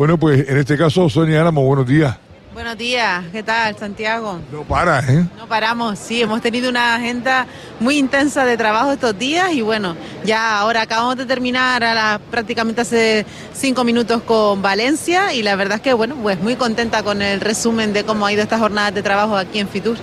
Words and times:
Bueno, 0.00 0.16
pues 0.16 0.48
en 0.48 0.58
este 0.58 0.78
caso, 0.78 1.08
Sonia 1.08 1.40
Álamo, 1.40 1.64
buenos 1.64 1.84
días. 1.84 2.16
Buenos 2.54 2.78
días, 2.78 3.24
¿qué 3.32 3.42
tal, 3.42 3.76
Santiago? 3.76 4.38
No 4.52 4.62
para, 4.62 5.00
¿eh? 5.00 5.26
No 5.36 5.48
paramos, 5.48 5.98
sí, 5.98 6.22
hemos 6.22 6.40
tenido 6.40 6.70
una 6.70 6.94
agenda 6.94 7.48
muy 7.80 7.98
intensa 7.98 8.44
de 8.44 8.56
trabajo 8.56 8.92
estos 8.92 9.18
días 9.18 9.52
y 9.52 9.60
bueno, 9.60 9.96
ya 10.24 10.60
ahora 10.60 10.82
acabamos 10.82 11.16
de 11.16 11.26
terminar 11.26 11.82
a 11.82 11.94
la, 11.94 12.20
prácticamente 12.30 12.82
hace 12.82 13.26
cinco 13.52 13.82
minutos 13.82 14.22
con 14.22 14.62
Valencia 14.62 15.34
y 15.34 15.42
la 15.42 15.56
verdad 15.56 15.78
es 15.78 15.82
que 15.82 15.94
bueno, 15.94 16.14
pues 16.22 16.38
muy 16.40 16.54
contenta 16.54 17.02
con 17.02 17.20
el 17.20 17.40
resumen 17.40 17.92
de 17.92 18.04
cómo 18.04 18.24
ha 18.24 18.32
ido 18.32 18.44
esta 18.44 18.60
jornada 18.60 18.92
de 18.92 19.02
trabajo 19.02 19.36
aquí 19.36 19.58
en 19.58 19.68
Fitur. 19.68 19.96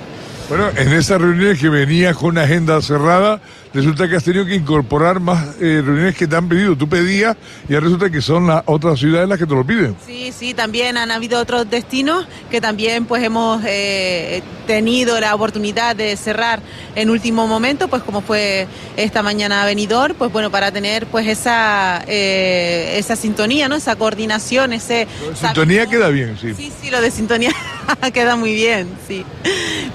Bueno, 0.50 0.72
en 0.76 0.92
esas 0.92 1.22
reuniones 1.22 1.58
que 1.58 1.70
venías 1.70 2.18
con 2.18 2.32
una 2.32 2.44
agenda 2.44 2.82
cerrada, 2.82 3.40
resulta 3.76 4.08
que 4.08 4.16
has 4.16 4.24
tenido 4.24 4.46
que 4.46 4.56
incorporar 4.56 5.20
más 5.20 5.56
eh, 5.60 5.82
reuniones 5.84 6.16
que 6.16 6.28
te 6.28 6.36
han 6.36 6.48
pedido. 6.48 6.78
Tú 6.78 6.88
pedías 6.88 7.36
y 7.68 7.74
ahora 7.74 7.84
resulta 7.84 8.10
que 8.10 8.22
son 8.22 8.48
las 8.48 8.64
otras 8.66 8.98
ciudades 8.98 9.28
las 9.28 9.38
que 9.38 9.46
te 9.46 9.54
lo 9.54 9.66
piden. 9.66 9.98
Sí, 10.06 10.32
sí, 10.36 10.54
también 10.54 10.96
han 10.96 11.12
habido 11.12 11.40
otros 11.40 11.70
destinos 11.70 12.26
que 12.50 12.62
también 12.62 13.06
pues 13.06 13.22
hemos 13.22 13.62
eh, 13.66 14.42
tenido 14.66 15.20
la 15.20 15.36
oportunidad 15.36 15.94
de 15.94 16.16
cerrar 16.16 16.62
en 16.96 17.10
último 17.10 17.48
momento, 17.48 17.90
pues 17.90 18.02
como 18.02 18.22
fue 18.22 18.68
esta 18.96 19.22
mañana 19.22 19.66
venidor, 19.66 20.16
pues 20.16 20.32
bueno, 20.32 20.50
para 20.50 20.72
tener 20.72 21.06
pues 21.08 21.28
esa 21.28 22.02
eh, 22.08 22.96
esa 22.98 23.18
sintonía, 23.18 23.68
¿no? 23.68 23.76
Esa 23.76 23.98
coordinación, 23.98 24.72
ese... 24.72 25.06
Sintonía 25.34 25.86
queda 25.88 26.08
bien, 26.08 26.38
sí. 26.40 26.54
Sí, 26.56 26.72
sí, 26.82 26.90
lo 26.90 27.02
de 27.02 27.12
sintonía 27.12 27.52
queda 28.14 28.36
muy 28.36 28.54
bien, 28.54 28.88
sí. 29.08 29.26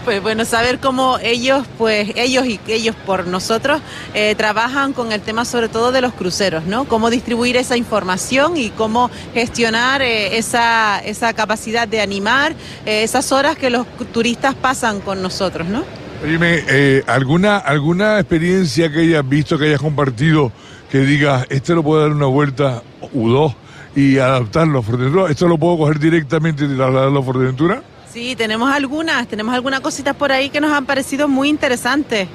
Pues 0.05 0.23
bueno, 0.23 0.45
saber 0.45 0.79
cómo 0.79 1.19
ellos, 1.23 1.67
pues 1.79 2.11
ellos 2.17 2.47
y 2.47 2.61
ellos 2.69 2.97
por 3.07 3.27
nosotros 3.27 3.81
eh, 4.15 4.35
trabajan 4.37 4.93
con 4.93 5.13
el 5.13 5.21
tema 5.21 5.45
sobre 5.45 5.69
todo 5.69 5.93
de 5.93 6.01
los 6.01 6.13
cruceros, 6.15 6.65
¿no? 6.65 6.85
Cómo 6.85 7.11
distribuir 7.11 7.57
esa 7.57 7.77
información 7.77 8.57
y 8.57 8.71
cómo 8.71 9.11
gestionar 9.35 10.03
eh, 10.03 10.39
esa, 10.39 11.01
esa 11.01 11.33
capacidad 11.33 11.87
de 11.87 12.01
animar 12.01 12.55
eh, 12.87 13.03
esas 13.03 13.31
horas 13.33 13.57
que 13.57 13.71
los 13.71 13.87
turistas 14.13 14.55
pasan 14.55 15.01
con 15.01 15.23
nosotros, 15.23 15.69
¿no? 15.69 15.85
Dime, 16.25 17.03
¿alguna, 17.07 17.57
¿alguna 17.57 18.19
experiencia 18.19 18.91
que 18.93 19.01
hayas 19.01 19.27
visto, 19.27 19.59
que 19.59 19.67
hayas 19.67 19.81
compartido, 19.81 20.53
que 20.91 20.99
digas, 20.99 21.47
este 21.49 21.75
lo 21.75 21.83
puedo 21.83 22.03
dar 22.03 22.11
una 22.11 22.27
vuelta 22.27 22.83
u 23.15 23.31
dos 23.31 23.55
y 23.95 24.19
adaptarlo 24.19 24.79
a 24.79 24.83
Fuerteventura? 24.83 25.31
¿Esto 25.31 25.49
lo 25.49 25.59
puedo 25.59 25.79
coger 25.79 25.99
directamente 25.99 26.65
y 26.65 26.77
trasladarlo 26.77 27.21
a 27.21 27.23
Fuerteventura? 27.23 27.83
Sí, 28.13 28.35
tenemos 28.35 28.71
algunas, 28.73 29.29
tenemos 29.29 29.55
algunas 29.55 29.81
cositas 29.81 30.17
por 30.17 30.33
ahí 30.33 30.51
que 30.51 30.61
nos 30.61 30.73
han 30.73 30.85
parecido 30.85 31.29
muy 31.29 31.49
interesantes. 31.49 32.29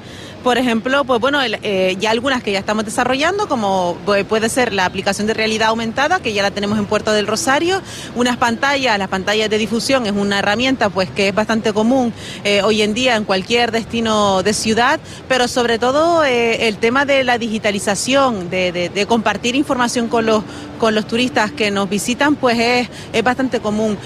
Por 0.46 0.58
ejemplo, 0.58 1.02
pues 1.02 1.20
bueno, 1.20 1.40
eh, 1.42 1.96
ya 1.98 2.12
algunas 2.12 2.40
que 2.40 2.52
ya 2.52 2.60
estamos 2.60 2.84
desarrollando, 2.84 3.48
como 3.48 3.96
puede 4.28 4.48
ser 4.48 4.72
la 4.72 4.84
aplicación 4.84 5.26
de 5.26 5.34
realidad 5.34 5.70
aumentada, 5.70 6.20
que 6.20 6.32
ya 6.32 6.40
la 6.40 6.52
tenemos 6.52 6.78
en 6.78 6.86
Puerto 6.86 7.10
del 7.10 7.26
Rosario, 7.26 7.82
unas 8.14 8.36
pantallas, 8.36 8.96
las 8.96 9.08
pantallas 9.08 9.50
de 9.50 9.58
difusión 9.58 10.06
es 10.06 10.12
una 10.12 10.38
herramienta 10.38 10.88
pues 10.88 11.10
que 11.10 11.30
es 11.30 11.34
bastante 11.34 11.72
común 11.72 12.12
eh, 12.44 12.62
hoy 12.62 12.82
en 12.82 12.94
día 12.94 13.16
en 13.16 13.24
cualquier 13.24 13.72
destino 13.72 14.44
de 14.44 14.52
ciudad, 14.52 15.00
pero 15.26 15.48
sobre 15.48 15.80
todo 15.80 16.24
eh, 16.24 16.68
el 16.68 16.76
tema 16.76 17.04
de 17.06 17.24
la 17.24 17.38
digitalización, 17.38 18.48
de, 18.48 19.04
compartir 19.08 19.56
información 19.56 20.06
con 20.06 20.26
los, 20.26 20.44
con 20.78 20.94
los 20.94 21.08
turistas 21.08 21.50
que 21.50 21.72
nos 21.72 21.90
visitan, 21.90 22.36
pues 22.36 22.56
es, 22.56 22.88
es 23.12 23.24
bastante 23.24 23.58
común. 23.58 23.98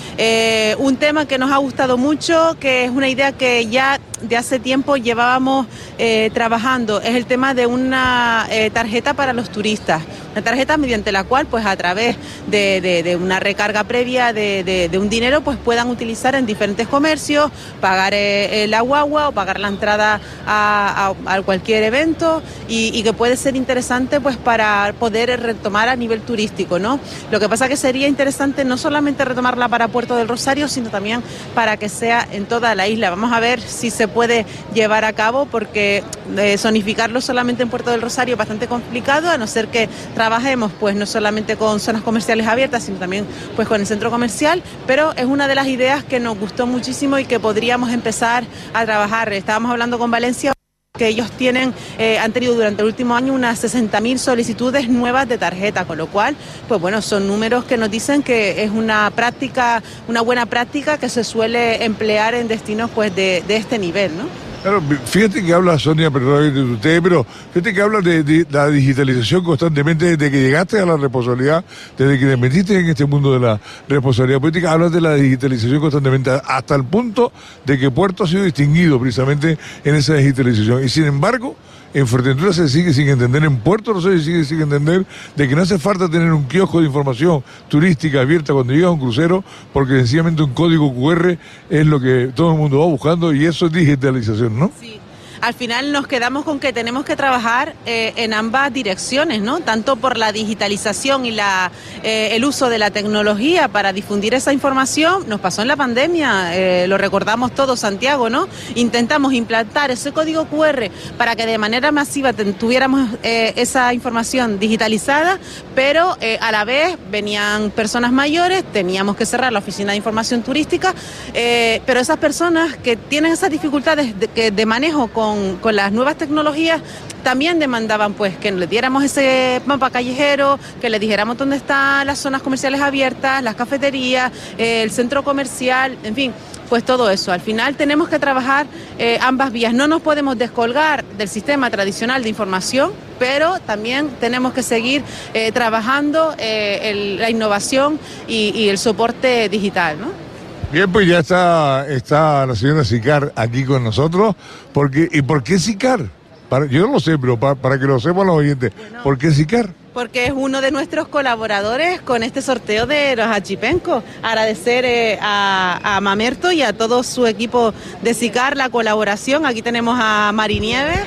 un 0.79 0.97
tema 0.97 1.27
que 1.27 1.37
nos 1.37 1.53
ha 1.53 1.59
gustado 1.59 1.99
mucho, 1.99 2.57
que 2.59 2.87
es 2.87 2.91
una 2.91 3.11
idea 3.11 3.33
que 3.33 3.67
ya 3.67 4.01
de 4.23 4.37
hace 4.37 4.59
tiempo 4.59 4.97
llevábamos 4.97 5.67
eh, 5.99 6.31
trabajando 6.33 7.01
es 7.01 7.15
el 7.15 7.27
tema 7.27 7.55
de 7.55 7.67
una 7.67 8.47
eh, 8.51 8.71
tarjeta 8.71 9.15
para 9.15 9.33
los 9.33 9.51
turistas. 9.51 10.03
Una 10.33 10.43
tarjeta 10.43 10.77
mediante 10.77 11.11
la 11.11 11.25
cual, 11.25 11.47
pues 11.47 11.67
a 11.67 11.77
través 11.77 12.17
de, 12.47 13.19
una 13.21 13.41
recarga 13.41 13.83
previa 13.85 14.33
de, 14.33 14.91
un 14.95 15.09
dinero, 15.09 15.41
pues 15.41 15.59
puedan 15.59 15.89
utilizar 15.89 16.37
en 16.37 16.47
diferentes 16.47 16.87
comercios, 16.87 17.51
pagar 17.81 18.13
eh, 18.15 18.67
la 18.69 18.81
guagua 18.83 19.29
o 19.29 19.33
pagar 19.33 19.59
la 19.59 19.69
entrada 19.69 20.21
a, 20.47 21.13
cualquier 21.45 21.83
evento 21.83 22.43
y, 22.69 23.03
que 23.03 23.13
puede 23.13 23.37
ser 23.37 23.57
interesante 23.57 24.21
pues 24.21 24.37
para 24.37 24.95
poder 24.99 25.41
retomar 25.41 25.89
a 25.89 25.97
nivel 25.97 26.21
turístico, 26.21 26.79
¿no? 26.79 27.01
Lo 27.31 27.41
que 27.41 27.49
pasa 27.49 27.69
que 27.69 27.77
sería 27.77 28.07
interesante 28.07 28.65
no 28.65 28.77
solamente 28.77 29.25
retomarla 29.25 29.69
para 29.69 29.89
Puerto 29.89 30.17
del 30.17 30.29
Rosario, 30.29 30.69
sino 30.69 30.91
también 30.91 31.23
para 31.55 31.77
que 31.77 31.89
sea 31.89 32.27
en 32.31 32.47
toda 32.47 32.75
la 32.75 32.87
isla. 32.87 33.11
Vamos 33.11 33.33
a 33.33 33.41
ver 33.41 33.61
si 33.61 33.91
se 33.91 34.07
puede 34.07 34.47
llevar 34.75 35.05
a 35.05 35.13
cabo 35.13 35.47
porque 35.47 36.05
eh, 36.37 36.59
zonificarlo 36.59 37.21
solamente 37.21 37.63
en 37.63 37.71
Puerto 37.71 37.91
del 37.91 38.03
Rosario 38.03 38.35
es 38.35 38.39
bastante 38.39 38.69
complicado, 38.69 39.31
a 39.31 39.39
no 39.39 39.47
ser 39.47 39.69
que 39.69 39.89
trabajemos 40.21 40.71
pues 40.79 40.95
no 40.97 41.07
solamente 41.07 41.57
con 41.57 41.81
zonas 41.81 42.03
comerciales 42.03 42.47
abiertas, 42.47 42.83
sino 42.83 42.99
también 42.99 43.27
pues 43.57 43.67
con 43.67 43.81
el 43.81 43.87
centro 43.87 44.11
comercial, 44.11 44.63
pero 44.87 45.15
es 45.17 45.25
una 45.25 45.49
de 45.49 45.55
las 45.55 45.67
ideas 45.67 46.05
que 46.05 46.21
nos 46.21 46.39
gustó 46.39 46.67
muchísimo 46.67 47.19
y 47.19 47.25
que 47.25 47.41
podríamos 47.41 47.91
empezar 47.91 48.45
a 48.75 48.85
trabajar. 48.85 49.33
Estábamos 49.33 49.71
hablando 49.71 49.99
con 49.99 50.11
Valencia 50.11 50.53
que 50.99 51.09
ellos 51.09 51.31
tienen, 51.31 51.73
eh, 51.99 52.19
han 52.19 52.33
tenido 52.33 52.53
durante 52.53 52.83
el 52.83 52.89
último 52.89 53.17
año 53.17 53.33
unas 53.33 53.65
60.000 53.65 54.19
solicitudes 54.19 54.91
nuevas 54.91 55.27
de 55.27 55.39
tarjeta, 55.39 55.87
con 55.87 55.97
lo 55.97 56.07
cual, 56.07 56.37
pues 56.69 56.79
bueno, 56.79 57.01
son 57.01 57.27
números 57.27 57.65
que 57.65 57.79
nos 57.79 57.91
dicen 57.91 58.23
que 58.23 58.63
es 58.63 58.71
una 58.71 59.11
práctica, 59.13 59.83
una 60.07 60.21
buena 60.21 60.45
práctica 60.45 60.99
que 60.99 61.09
se 61.09 61.25
suele 61.25 61.83
emplear 61.83 62.35
en 62.35 62.47
destinos 62.47 62.91
pues 62.95 63.17
de, 63.17 63.43
de 63.49 63.57
este 63.57 63.79
nivel, 63.79 64.15
¿no? 64.19 64.50
Claro, 64.63 64.83
fíjate 65.07 65.43
que 65.43 65.55
habla 65.55 65.79
Sonia, 65.79 66.11
perdón 66.11 66.55
de 66.55 66.63
usted, 66.63 67.03
pero 67.03 67.25
fíjate 67.55 67.73
que 67.73 67.81
habla 67.81 68.03
de, 68.03 68.47
la 68.51 68.69
digitalización 68.69 69.43
constantemente 69.43 70.17
desde 70.17 70.31
que 70.31 70.39
llegaste 70.39 70.79
a 70.79 70.85
la 70.85 70.99
responsabilidad, 70.99 71.65
desde 71.97 72.19
que 72.19 72.27
te 72.27 72.37
metiste 72.37 72.79
en 72.79 72.87
este 72.91 73.07
mundo 73.07 73.33
de 73.33 73.41
la 73.41 73.59
responsabilidad 73.89 74.39
política, 74.39 74.73
hablas 74.73 74.93
de 74.93 75.01
la 75.01 75.15
digitalización 75.15 75.81
constantemente, 75.81 76.31
hasta 76.45 76.75
el 76.75 76.85
punto 76.85 77.33
de 77.65 77.79
que 77.79 77.91
Puerto 77.91 78.25
ha 78.25 78.27
sido 78.27 78.43
distinguido 78.43 79.01
precisamente 79.01 79.57
en 79.83 79.95
esa 79.95 80.15
digitalización. 80.15 80.85
Y 80.85 80.91
sin 80.91 81.05
embargo, 81.05 81.57
en 81.93 82.07
Fuerteventura 82.07 82.53
se 82.53 82.69
sigue 82.69 82.93
sin 82.93 83.09
entender, 83.09 83.45
en 83.45 83.57
Puerto 83.59 83.93
Rosario 83.93 84.19
se 84.19 84.25
sigue 84.25 84.45
sin 84.45 84.61
entender 84.63 85.05
de 85.37 85.49
que 85.49 85.55
no 85.57 85.63
hace 85.63 85.79
falta 85.79 86.09
tener 86.09 86.33
un 86.33 86.45
kiosco 86.45 86.81
de 86.81 86.87
información 86.87 87.43
turística 87.69 88.21
abierta 88.21 88.53
cuando 88.53 88.73
llega 88.73 88.91
un 88.91 89.01
crucero, 89.01 89.45
porque 89.73 89.99
sencillamente 89.99 90.43
un 90.43 90.55
código 90.55 90.93
QR 90.95 91.37
es 91.69 91.87
lo 91.87 92.01
que 92.01 92.31
todo 92.35 92.53
el 92.53 92.59
mundo 92.59 92.81
va 92.81 92.87
buscando 92.87 93.33
y 93.33 93.45
eso 93.45 93.67
es 93.67 93.73
digitalización, 93.73 94.59
¿no? 94.59 94.71
Sí 94.81 95.01
al 95.41 95.55
final 95.55 95.93
nos 95.93 96.07
quedamos 96.07 96.45
con 96.45 96.61
que 96.61 96.73
tenemos 96.73 97.05
que 97.05 97.17
trabajar 97.17 97.75
eh, 97.87 98.13
en 98.17 98.35
ambas 98.35 98.73
direcciones, 98.73 99.41
¿no? 99.41 99.61
Tanto 99.61 99.97
por 99.97 100.19
la 100.19 100.33
digitalización 100.33 101.25
y 101.25 101.31
la, 101.31 101.73
eh, 102.03 102.31
el 102.33 102.45
uso 102.45 102.69
de 102.69 102.79
la 102.79 102.91
tecnología 102.91 103.69
para 103.69 103.93
difundir 103.93 104.35
esa 104.35 104.53
información, 104.53 105.29
nos 105.29 105.41
pasó 105.41 105.63
en 105.63 105.69
la 105.69 105.77
pandemia, 105.77 106.57
eh, 106.57 106.87
lo 106.89 106.99
recordamos 106.99 107.55
todos, 107.55 107.81
Santiago, 107.81 108.29
¿no? 108.29 108.49
Intentamos 108.75 109.33
implantar 109.33 109.91
ese 109.91 110.13
código 110.13 110.47
QR 110.47 110.91
para 111.17 111.37
que 111.37 111.47
de 111.47 111.59
manera 111.59 111.91
masiva 111.93 112.33
tuviéramos 112.33 113.09
esa 113.23 113.93
información 113.95 114.59
digitalizada, 114.59 115.39
pero 115.75 116.17
a 116.41 116.53
la 116.53 116.65
vez 116.65 116.97
venían 117.11 117.71
personas 117.71 118.13
mayores, 118.13 118.65
teníamos 118.73 119.17
que 119.17 119.27
cerrar 119.27 119.53
la 119.53 119.59
oficina 119.61 119.93
de 119.93 119.97
información 119.97 120.43
turística, 120.43 120.95
pero 121.33 122.01
esas 122.01 122.19
personas 122.19 122.77
que 122.77 122.97
tienen 122.97 123.33
esas 123.33 123.51
dificultades 123.51 124.15
de, 124.19 124.51
de 124.51 124.67
manejo 124.67 125.09
con 125.09 125.30
con, 125.61 125.77
las 125.77 125.93
nuevas 125.93 126.17
tecnologías 126.17 126.81
también 127.23 127.59
demandaban 127.59 128.15
pues 128.15 128.37
que 128.37 128.51
le 128.51 128.67
diéramos 128.67 129.05
ese 129.05 129.61
mapa 129.67 129.91
callejero, 129.91 130.59
que 130.81 130.89
le 130.89 130.99
dijéramos 130.99 131.37
dónde 131.37 131.57
están 131.57 132.07
las 132.07 132.19
zonas 132.19 132.43
comerciales 132.43 132.81
abiertas, 132.81 133.43
las 133.43 133.55
cafeterías, 133.55 134.33
el 134.59 134.91
centro 134.91 135.23
comercial, 135.23 135.97
en 136.03 136.15
fin, 136.15 136.33
pues 136.71 136.85
todo 136.85 137.11
eso. 137.11 137.33
Al 137.33 137.41
final 137.41 137.75
tenemos 137.75 138.09
que 138.09 138.19
trabajar 138.19 138.67
eh, 138.99 139.19
ambas 139.21 139.53
vías. 139.53 139.75
No 139.75 139.89
nos 139.89 140.01
podemos 140.01 140.39
descolgar 140.39 141.05
del 141.05 141.29
sistema 141.29 141.69
tradicional 141.69 142.23
de 142.23 142.29
información, 142.29 142.93
pero 143.19 143.59
también 143.61 144.09
tenemos 144.21 144.55
que 144.55 144.63
seguir 144.63 145.03
eh, 145.35 145.53
trabajando 145.53 146.35
eh, 146.39 147.17
la 147.19 147.29
innovación 147.29 147.99
y, 148.29 148.53
y 148.55 148.69
el 148.69 148.79
soporte 148.79 149.49
digital, 149.49 150.01
¿no? 150.01 150.30
Bien, 150.73 150.91
pues 150.93 151.09
ya 151.09 151.19
está, 151.19 151.85
está 151.89 152.47
la 152.47 152.55
señora 152.55 152.85
Sicar 152.85 153.33
aquí 153.35 153.65
con 153.65 153.83
nosotros. 153.83 154.37
Porque, 154.73 155.09
¿Y 155.11 155.23
por 155.23 155.43
qué 155.43 155.59
Sicar? 155.59 156.07
Para, 156.49 156.67
yo 156.67 156.87
no 156.87 156.95
lo 156.95 157.01
sé, 157.01 157.19
pero 157.19 157.39
para, 157.39 157.79
que 157.79 157.87
lo 157.87 157.99
sepan 157.99 158.27
los 158.27 158.37
oyentes, 158.37 158.73
¿por 159.03 159.19
qué 159.19 159.33
Sicar? 159.33 159.71
Porque 159.93 160.27
es 160.27 160.33
uno 160.33 160.61
de 160.61 160.71
nuestros 160.71 161.09
colaboradores 161.09 162.01
con 162.01 162.23
este 162.23 162.41
sorteo 162.41 162.87
de 162.87 163.17
los 163.17 163.27
achipencos. 163.27 164.05
Agradecer 164.23 164.85
eh, 164.85 165.19
a, 165.21 165.97
a, 165.97 166.01
Mamerto 166.01 166.53
y 166.53 166.63
a 166.63 166.73
todo 166.73 167.03
su 167.03 167.27
equipo 167.27 167.75
de 168.03 168.15
SICAR 168.15 168.57
la 168.57 168.69
colaboración. 168.69 169.47
Aquí 169.47 169.63
tenemos 169.63 169.99
a 170.01 170.31
Marinieves. 170.33 171.01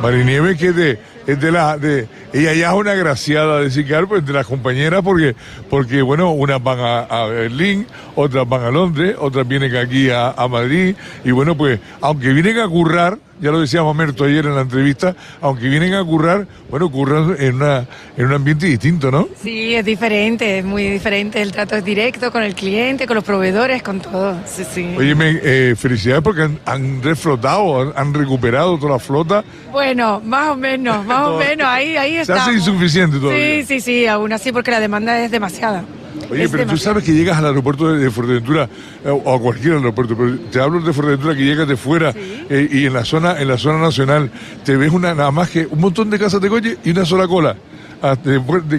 Marinieves 0.00 0.58
que 0.58 0.72
de 0.72 0.98
es 1.26 1.40
de 1.40 1.52
la 1.52 1.76
de 1.76 2.08
ella 2.32 2.54
ya 2.54 2.68
es 2.70 2.74
una 2.74 2.94
graciada 2.94 3.60
de 3.60 3.70
Sicar 3.70 4.06
pues 4.06 4.24
de 4.24 4.32
las 4.32 4.46
compañeras 4.46 5.02
porque 5.02 5.34
porque 5.68 6.02
bueno 6.02 6.32
unas 6.32 6.62
van 6.62 6.78
a, 6.80 7.24
Berlín 7.26 7.86
otras 8.14 8.48
van 8.48 8.64
a 8.64 8.70
Londres 8.70 9.16
otras 9.18 9.46
vienen 9.46 9.74
aquí 9.76 10.10
a, 10.10 10.34
Madrid 10.48 10.96
y 11.24 11.30
bueno 11.30 11.56
pues 11.56 11.78
aunque 12.00 12.32
vienen 12.32 12.58
a 12.58 12.68
currar 12.68 13.18
ya 13.42 13.50
lo 13.50 13.60
decía 13.60 13.82
Mamerto 13.82 14.24
ayer 14.24 14.46
en 14.46 14.54
la 14.54 14.60
entrevista, 14.60 15.16
aunque 15.40 15.68
vienen 15.68 15.94
a 15.94 16.04
currar, 16.04 16.46
bueno, 16.70 16.88
curran 16.90 17.34
en, 17.40 17.56
una, 17.56 17.84
en 18.16 18.26
un 18.26 18.32
ambiente 18.32 18.66
distinto, 18.66 19.10
¿no? 19.10 19.28
Sí, 19.42 19.74
es 19.74 19.84
diferente, 19.84 20.60
es 20.60 20.64
muy 20.64 20.88
diferente. 20.88 21.42
El 21.42 21.50
trato 21.50 21.74
es 21.74 21.84
directo 21.84 22.30
con 22.30 22.44
el 22.44 22.54
cliente, 22.54 23.04
con 23.04 23.16
los 23.16 23.24
proveedores, 23.24 23.82
con 23.82 24.00
todo. 24.00 24.36
Sí, 24.46 24.64
sí. 24.64 24.94
Oye, 24.96 25.14
eh, 25.18 25.74
felicidades 25.76 26.22
porque 26.22 26.42
han, 26.42 26.60
han 26.64 27.02
reflotado, 27.02 27.80
han, 27.80 27.92
han, 27.96 28.14
recuperado 28.14 28.78
toda 28.78 28.92
la 28.92 28.98
flota. 29.00 29.44
Bueno, 29.72 30.20
más 30.24 30.50
o 30.50 30.56
menos, 30.56 31.04
más 31.04 31.26
o 31.26 31.38
menos, 31.38 31.66
ahí, 31.66 31.96
ahí 31.96 32.16
está. 32.18 32.36
Se 32.36 32.40
hace 32.42 32.52
insuficiente 32.52 33.18
todavía. 33.18 33.56
Sí, 33.56 33.64
sí, 33.66 33.80
sí, 33.80 34.06
aún 34.06 34.32
así 34.32 34.52
porque 34.52 34.70
la 34.70 34.78
demanda 34.78 35.18
es 35.18 35.32
demasiada. 35.32 35.84
Oye, 36.32 36.48
pero 36.48 36.66
tú 36.66 36.76
sabes 36.76 37.04
que 37.04 37.12
llegas 37.12 37.38
al 37.38 37.46
aeropuerto 37.46 37.92
de, 37.92 38.10
Fuerteventura 38.10 38.68
eh, 39.04 39.08
o 39.10 39.34
a 39.34 39.40
cualquier 39.40 39.74
aeropuerto, 39.74 40.16
pero 40.16 40.38
te 40.50 40.60
hablo 40.60 40.80
de 40.80 40.92
Fuerteventura 40.92 41.34
que 41.34 41.44
llegas 41.44 41.68
de 41.68 41.76
fuera 41.76 42.12
eh, 42.16 42.68
y 42.70 42.86
en 42.86 42.92
la 42.92 43.04
zona 43.04 43.40
en 43.40 43.48
la 43.48 43.58
zona 43.58 43.78
nacional 43.78 44.30
te 44.64 44.76
ves 44.76 44.92
una 44.92 45.14
nada 45.14 45.30
más 45.30 45.50
que 45.50 45.66
un 45.66 45.80
montón 45.80 46.10
de 46.10 46.18
casas 46.18 46.40
de 46.40 46.48
coche 46.48 46.78
y 46.84 46.90
una 46.90 47.04
sola 47.04 47.28
cola 47.28 47.56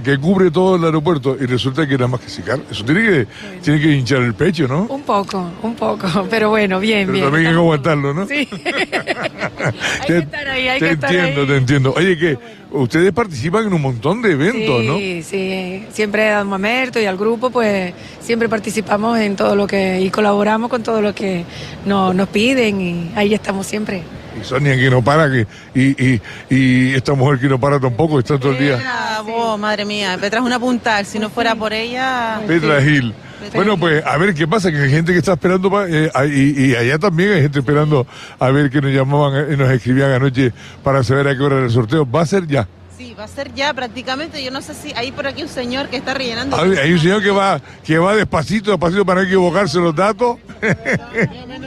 que 0.04 0.18
cubre 0.18 0.52
todo 0.52 0.76
el 0.76 0.84
aeropuerto 0.84 1.38
y 1.40 1.46
resulta 1.46 1.88
que 1.88 1.94
era 1.94 2.08
más 2.08 2.20
que 2.20 2.30
sicar. 2.30 2.60
Eso 2.70 2.84
tiene 2.84 3.02
que, 3.02 3.28
tiene 3.62 3.80
que 3.80 3.92
hinchar 3.94 4.22
el 4.22 4.34
pecho, 4.34 4.68
¿no? 4.68 4.84
Un 4.84 5.04
poco, 5.04 5.50
un 5.62 5.76
poco, 5.76 6.08
pero 6.30 6.50
bueno, 6.50 6.80
bien, 6.80 7.08
pero 7.08 7.14
bien. 7.14 7.26
También 7.26 7.48
hay 7.48 7.54
que 7.54 7.60
aguantarlo, 7.60 8.14
¿no? 8.14 8.28
Sí. 8.28 8.50
hay 10.02 10.08
que 10.08 10.18
estar 10.18 10.48
ahí, 10.50 10.68
hay 10.68 10.80
te 10.80 10.86
que 10.88 10.92
estar 10.94 11.16
entiendo, 11.16 11.48
te 11.48 11.58
entiendo. 11.58 11.94
Oye, 11.96 12.18
que 12.18 12.38
ustedes 12.74 13.12
participan 13.14 13.68
en 13.68 13.74
un 13.74 13.82
montón 13.82 14.22
de 14.22 14.32
eventos, 14.32 14.84
¿no? 14.84 14.98
Sí, 14.98 15.24
sí. 15.24 15.86
Siempre 15.92 16.32
a 16.32 16.44
Mamerto 16.44 17.00
y 17.00 17.06
al 17.06 17.18
grupo, 17.18 17.50
pues 17.50 17.94
siempre 18.20 18.50
participamos 18.50 19.18
en 19.20 19.36
todo 19.36 19.56
lo 19.56 19.68
que 19.68 20.02
y 20.02 20.10
colaboramos 20.10 20.70
con 20.70 20.84
todo 20.84 21.02
lo 21.02 21.14
que 21.16 21.46
nos, 21.86 22.14
nos 22.14 22.28
piden 22.30 22.82
y 22.82 23.12
ahí 23.16 23.34
estamos 23.34 23.68
siempre. 23.68 24.04
Y 24.40 24.44
Sonia 24.44 24.76
que 24.76 24.90
no 24.90 25.04
para, 25.04 25.30
que, 25.30 25.46
y, 25.76 26.14
y, 26.16 26.22
y 26.50 26.94
esta 26.96 27.14
mujer 27.14 27.40
que 27.40 27.48
no 27.48 27.60
para 27.60 27.80
tampoco, 27.80 28.20
está 28.20 28.40
todo 28.40 28.52
el 28.52 28.58
día. 28.58 28.78
Petra, 28.78 29.22
vos, 29.24 29.60
madre 29.60 29.86
mía, 29.86 30.18
Petra 30.20 30.40
es 30.40 30.46
una 30.46 30.60
punta, 30.60 31.04
si 31.04 31.20
no 31.20 31.30
fuera 31.30 31.56
por 31.56 31.72
ella... 31.72 32.42
Petra 32.48 32.82
Gil. 32.82 33.14
Bueno, 33.54 33.78
pues 33.78 34.06
a 34.06 34.18
ver 34.18 34.34
qué 34.34 34.48
pasa, 34.48 34.72
que 34.72 34.78
hay 34.78 34.90
gente 34.90 35.12
que 35.12 35.20
está 35.20 35.34
esperando, 35.34 35.86
eh, 35.86 36.12
y, 36.28 36.66
y, 36.66 36.76
allá 36.76 37.00
también 37.00 37.34
hay 37.34 37.42
gente 37.42 37.60
esperando 37.60 38.08
a 38.40 38.50
ver 38.52 38.70
que 38.70 38.82
nos 38.82 38.92
llamaban 38.92 39.52
y 39.52 39.58
nos 39.58 39.70
escribían 39.72 40.12
anoche 40.12 40.54
para 40.84 41.04
saber 41.04 41.28
a 41.28 41.36
qué 41.36 41.44
hora 41.44 41.58
era 41.58 41.66
el 41.66 41.72
sorteo. 41.72 42.10
Va 42.10 42.22
a 42.22 42.26
ser 42.26 42.48
ya. 42.48 42.68
Sí, 43.04 43.14
va 43.20 43.26
a 43.26 43.28
ser 43.28 43.54
ya 43.54 43.74
prácticamente. 43.74 44.42
Yo 44.42 44.50
no 44.50 44.62
sé 44.62 44.74
si 44.74 44.94
hay 44.94 45.12
por 45.12 45.28
aquí 45.28 45.44
un 45.44 45.50
señor 45.50 45.90
que 45.90 45.98
está 45.98 46.14
rellenando. 46.14 46.56
Hay, 46.56 46.72
hay 46.78 46.94
un 46.94 47.00
señor 47.00 47.22
que 47.22 47.32
va, 47.32 47.60
que 47.84 47.98
va 47.98 48.16
despacito, 48.16 48.72
despacito 48.72 49.06
para 49.06 49.22
no 49.22 49.28
equivocarse 49.28 49.78
los 49.80 49.94
datos. 49.94 50.38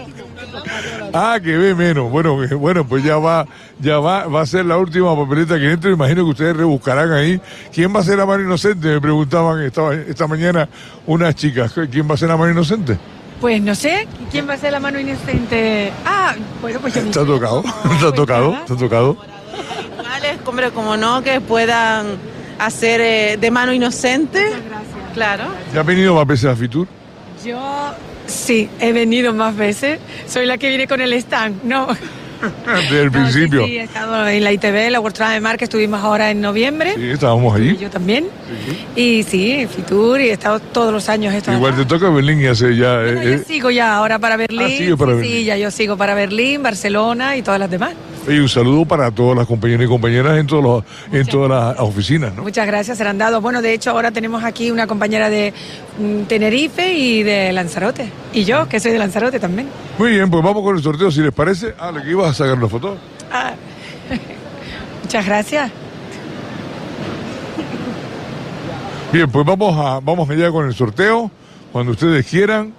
Ah, 1.12 1.38
que 1.42 1.56
ve 1.56 1.74
menos. 1.74 2.10
Bueno, 2.10 2.36
bueno, 2.58 2.86
pues 2.86 3.02
ya 3.02 3.16
va, 3.16 3.46
ya 3.78 3.98
va, 3.98 4.26
va 4.26 4.42
a 4.42 4.46
ser 4.46 4.66
la 4.66 4.76
última 4.76 5.16
papeleta 5.16 5.58
que 5.58 5.70
entre. 5.70 5.92
Imagino 5.92 6.24
que 6.24 6.30
ustedes 6.30 6.56
rebuscarán 6.56 7.12
ahí. 7.12 7.40
¿Quién 7.72 7.94
va 7.94 8.00
a 8.00 8.02
ser 8.02 8.18
la 8.18 8.26
mano 8.26 8.42
inocente? 8.42 8.88
Me 8.88 9.00
preguntaban 9.00 9.62
esta, 9.62 9.94
esta 9.94 10.26
mañana 10.26 10.68
unas 11.06 11.34
chicas. 11.34 11.72
¿Quién 11.90 12.08
va 12.10 12.14
a 12.14 12.16
ser 12.16 12.28
la 12.28 12.36
mano 12.36 12.52
inocente? 12.52 12.98
Pues 13.40 13.62
no 13.62 13.74
sé, 13.74 14.08
¿quién 14.30 14.48
va 14.48 14.54
a 14.54 14.58
ser 14.58 14.72
la 14.72 14.80
mano 14.80 14.98
inocente? 14.98 15.92
Ah, 16.04 16.34
bueno, 16.60 16.80
pues 16.80 16.94
yo 16.94 17.02
¿Te 17.02 17.20
ha 17.20 17.24
tocado? 17.24 17.62
¿Te 18.00 18.06
ha 18.06 18.12
tocado? 18.12 18.58
¿Te 18.66 18.72
ha 18.72 18.76
tocado? 18.76 19.16
Hombre, 20.46 20.70
como 20.70 20.96
no, 20.96 21.22
que 21.22 21.40
puedan 21.40 22.06
hacer 22.58 23.00
eh, 23.00 23.37
de 23.40 23.50
mano 23.50 23.72
inocente. 23.72 24.44
Muchas 24.44 24.64
gracias. 24.64 25.12
Claro. 25.14 25.44
¿Ya 25.75 25.81
ha 25.81 25.82
venido 25.82 26.14
más 26.14 26.26
veces 26.26 26.46
a 26.50 26.56
Fitur? 26.56 26.87
Yo 27.44 27.58
Sí, 28.26 28.69
he 28.81 28.93
venido 28.93 29.32
más 29.32 29.54
veces. 29.56 29.98
Soy 30.26 30.46
la 30.46 30.58
que 30.58 30.69
viene 30.69 30.88
con 30.88 31.00
el 31.00 31.12
stand, 31.14 31.62
¿no? 31.64 31.87
Desde 32.66 33.00
el 33.02 33.06
No, 33.06 33.12
principio. 33.12 33.64
Sí, 33.64 33.70
sí, 33.70 33.78
he 33.78 33.82
estado 33.84 34.26
en 34.28 34.44
la 34.44 34.52
ITV, 34.52 34.90
la 34.90 35.00
World 35.00 35.16
Trade 35.16 35.40
Mar, 35.40 35.56
que 35.56 35.64
estuvimos 35.64 36.02
ahora 36.02 36.31
en 36.31 36.40
noviembre. 36.40 36.93
Sí, 36.96 37.10
estábamos 37.10 37.54
allí. 37.54 37.70
Y 37.70 37.76
yo 37.78 37.88
también. 37.88 38.26
Y 38.96 39.22
sí, 39.22 39.66
Fitur, 39.75 40.20
y 40.20 40.28
he 40.31 40.32
estado 40.32 40.58
todos 40.60 40.93
los 40.93 41.08
años. 41.08 41.32
he 41.32 41.52
Igual 41.52 41.72
acá. 41.75 41.82
te 41.82 41.88
toca 41.88 42.10
Berlín 42.10 42.40
y 42.40 42.46
hace 42.46 42.76
ya. 42.76 42.96
Bueno, 42.96 43.20
eh, 43.22 43.25
yo 43.25 43.31
eh, 43.34 43.44
sigo 43.46 43.70
ya 43.70 43.94
ahora 43.94 44.19
para 44.19 44.37
Berlín. 44.37 44.60
Ah, 44.93 44.96
para 44.98 45.12
sí, 45.12 45.16
Berlín. 45.16 45.32
sí, 45.38 45.44
ya 45.44 45.56
yo 45.56 45.70
sigo 45.70 45.96
para 45.96 46.14
Berlín, 46.14 46.62
Barcelona 46.62 47.37
y 47.37 47.43
todas 47.43 47.60
las 47.60 47.70
demás. 47.70 47.94
Y 48.28 48.38
un 48.38 48.49
saludo 48.49 48.84
para 48.84 49.11
todas 49.11 49.37
las 49.37 49.46
compañeras 49.46 49.87
y 49.87 49.88
compañeras 49.88 50.38
en, 50.38 50.46
todos 50.46 50.62
los, 50.62 50.84
en 51.12 51.26
todas 51.26 51.50
las 51.50 51.81
oficinas, 51.81 52.34
¿no? 52.34 52.43
Muchas 52.43 52.67
gracias, 52.67 52.99
serán 52.99 53.19
dados. 53.19 53.43
Bueno, 53.43 53.62
de 53.62 53.73
hecho, 53.73 53.90
ahora 53.90 54.11
tenemos 54.11 54.43
aquí 54.43 54.70
una 54.70 54.87
compañera 54.87 55.31
de 55.31 55.52
mm, 55.99 56.23
Tenerife 56.23 56.94
y 56.94 57.23
de 57.23 57.52
Lanzarote. 57.52 58.11
Y 58.32 58.44
yo, 58.44 58.69
que 58.69 58.81
soy 58.81 58.93
de 58.93 58.99
Lanzarote 58.99 59.38
también. 59.38 59.69
Muy 59.99 60.11
bien, 60.11 60.31
pues 60.31 60.43
vamos 60.43 60.62
con 60.62 60.76
el 60.76 60.82
sorteo 60.82 61.11
si 61.11 61.20
les 61.20 61.32
parece. 61.32 61.75
Ah, 61.78 61.93
lo 61.93 62.02
que 62.02 62.11
ibas 62.11 62.31
a 62.31 62.34
sacar 62.34 62.58
la 62.58 62.69
foto. 62.69 62.96
Ah, 63.31 63.55
Muchas 65.02 65.26
gracias. 65.26 65.70
Bien, 69.12 69.31
pues 69.31 69.46
vamos 69.46 69.76
a 69.79 70.00
vamos 70.00 70.29
allá 70.29 70.50
con 70.50 70.67
el 70.67 70.75
sorteo. 70.75 71.31
Cuando 71.72 71.93
ustedes 71.93 72.26
quieran. 72.26 72.72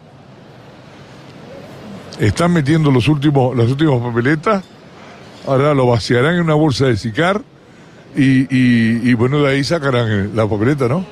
Están 2.19 2.51
metiendo 2.51 2.89
los 2.89 3.07
últimos, 3.07 3.55
las 3.55 3.69
últimas 3.69 4.01
papeletas. 4.01 4.63
Ahora 5.47 5.73
lo 5.73 5.87
vaciarán 5.87 6.35
en 6.35 6.41
una 6.41 6.53
bolsa 6.55 6.85
de 6.85 6.97
sicar. 6.97 7.41
Y, 8.15 8.41
y, 8.55 9.09
y 9.09 9.13
bueno, 9.13 9.41
de 9.41 9.51
ahí 9.51 9.63
sacarán 9.63 10.35
la 10.35 10.47
papeleta, 10.47 10.87
¿no? 10.87 11.05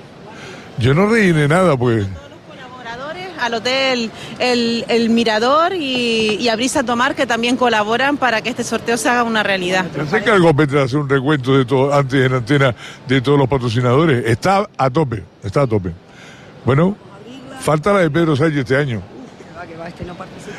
Yo 0.77 0.93
no 0.93 1.07
rellené 1.07 1.47
nada, 1.47 1.77
pues. 1.77 2.05
al 3.39 3.53
hotel 3.53 4.11
El, 4.39 4.85
el 4.87 5.09
Mirador 5.09 5.73
y, 5.73 6.37
y 6.39 6.49
a 6.49 6.55
Brisa 6.55 6.83
Tomar 6.83 7.15
que 7.15 7.27
también 7.27 7.57
colaboran 7.57 8.17
para 8.17 8.41
que 8.41 8.49
este 8.49 8.63
sorteo 8.63 8.97
se 8.97 9.07
haga 9.07 9.23
una 9.23 9.43
realidad. 9.43 9.85
Se 10.09 10.17
encargó 10.17 10.53
Petra 10.55 10.83
hacer 10.83 10.99
un 10.99 11.09
recuento 11.09 11.55
de 11.55 11.65
todo, 11.65 11.93
antes 11.93 12.25
en 12.25 12.33
antena 12.33 12.75
de 13.07 13.21
todos 13.21 13.37
los 13.37 13.47
patrocinadores. 13.47 14.25
Está 14.25 14.67
a 14.77 14.89
tope, 14.89 15.23
está 15.43 15.61
a 15.61 15.67
tope. 15.67 15.91
Bueno, 16.65 16.97
falta 17.59 17.93
la 17.93 17.99
de 17.99 18.09
Pedro 18.09 18.35
Sánchez 18.35 18.59
este 18.59 18.77
año. 18.77 19.01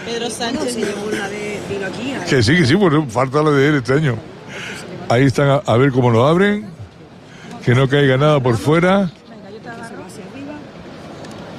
Pedro 0.04 0.30
Sánchez. 0.30 0.76
Que 2.28 2.42
sí, 2.42 2.56
que 2.56 2.66
sí, 2.66 2.74
bueno, 2.74 3.06
falta 3.08 3.42
la 3.42 3.50
de 3.50 3.68
él 3.68 3.74
este 3.76 3.94
año. 3.94 4.16
Ahí 5.08 5.24
están 5.24 5.48
a, 5.48 5.54
a 5.66 5.76
ver 5.76 5.90
cómo 5.92 6.10
lo 6.10 6.26
abren. 6.26 6.68
Que 7.64 7.74
no 7.74 7.88
caiga 7.88 8.16
nada 8.16 8.40
por 8.40 8.56
fuera. 8.56 9.10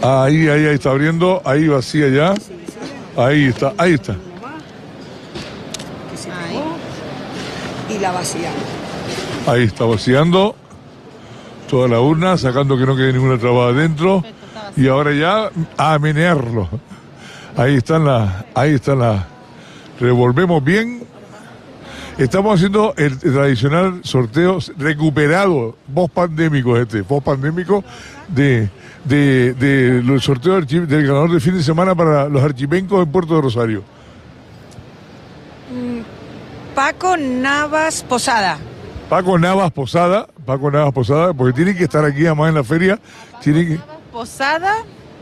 Ahí, 0.02 0.48
ahí, 0.48 0.66
ahí 0.66 0.76
está 0.76 0.92
abriendo. 0.92 1.42
Ahí 1.44 1.68
vacía 1.68 2.08
ya. 2.10 2.34
Ahí 3.22 3.46
está, 3.46 3.74
ahí 3.78 3.94
está. 3.94 4.16
y 7.90 8.00
la 8.00 8.12
vaciamos. 8.12 8.60
Ahí 9.48 9.64
está 9.64 9.86
vaciando 9.86 10.56
toda 11.70 11.88
la 11.88 12.00
urna, 12.00 12.38
sacando 12.38 12.78
que 12.78 12.86
no 12.86 12.96
quede 12.96 13.14
ninguna 13.14 13.38
trabada 13.38 13.72
adentro. 13.72 14.24
Y 14.76 14.88
ahora 14.88 15.14
ya 15.14 15.50
a 15.78 16.00
menearlo. 16.00 16.70
Ahí 17.58 17.76
están 17.76 18.06
las, 18.06 18.46
ahí 18.54 18.76
están 18.76 19.00
las. 19.00 19.26
Revolvemos 20.00 20.64
bien. 20.64 21.02
Estamos 22.20 22.56
haciendo 22.56 22.94
el 22.98 23.18
tradicional 23.18 24.02
sorteo 24.04 24.60
recuperado, 24.78 25.76
post 25.94 26.14
pandémico 26.14 26.78
este, 26.78 27.04
post 27.04 27.26
pandémico 27.26 27.84
de, 28.28 28.70
de, 29.06 29.54
de 29.54 30.04
los 30.04 30.24
sorteos 30.24 30.68
del 30.68 30.88
ganador 30.88 31.32
de 31.32 31.40
fin 31.40 31.56
de 31.56 31.64
semana 31.64 31.96
para 31.96 32.30
los 32.30 32.44
archipencos 32.44 33.04
en 33.04 33.12
Puerto 33.12 33.36
de 33.36 33.42
Rosario. 33.42 33.84
Paco 36.76 37.18
Navas 37.18 38.04
Posada. 38.04 38.58
Paco 39.10 39.40
Navas 39.40 39.72
Posada, 39.72 40.28
Paco 40.46 40.70
Navas 40.70 40.94
Posada, 40.94 41.34
porque 41.34 41.54
tienen 41.54 41.76
que 41.76 41.86
estar 41.86 42.06
aquí 42.06 42.26
además 42.26 42.50
en 42.50 42.56
la 42.56 42.64
feria, 42.64 43.00
tienen 43.42 43.68
que, 43.68 43.80
Posada, 44.12 44.76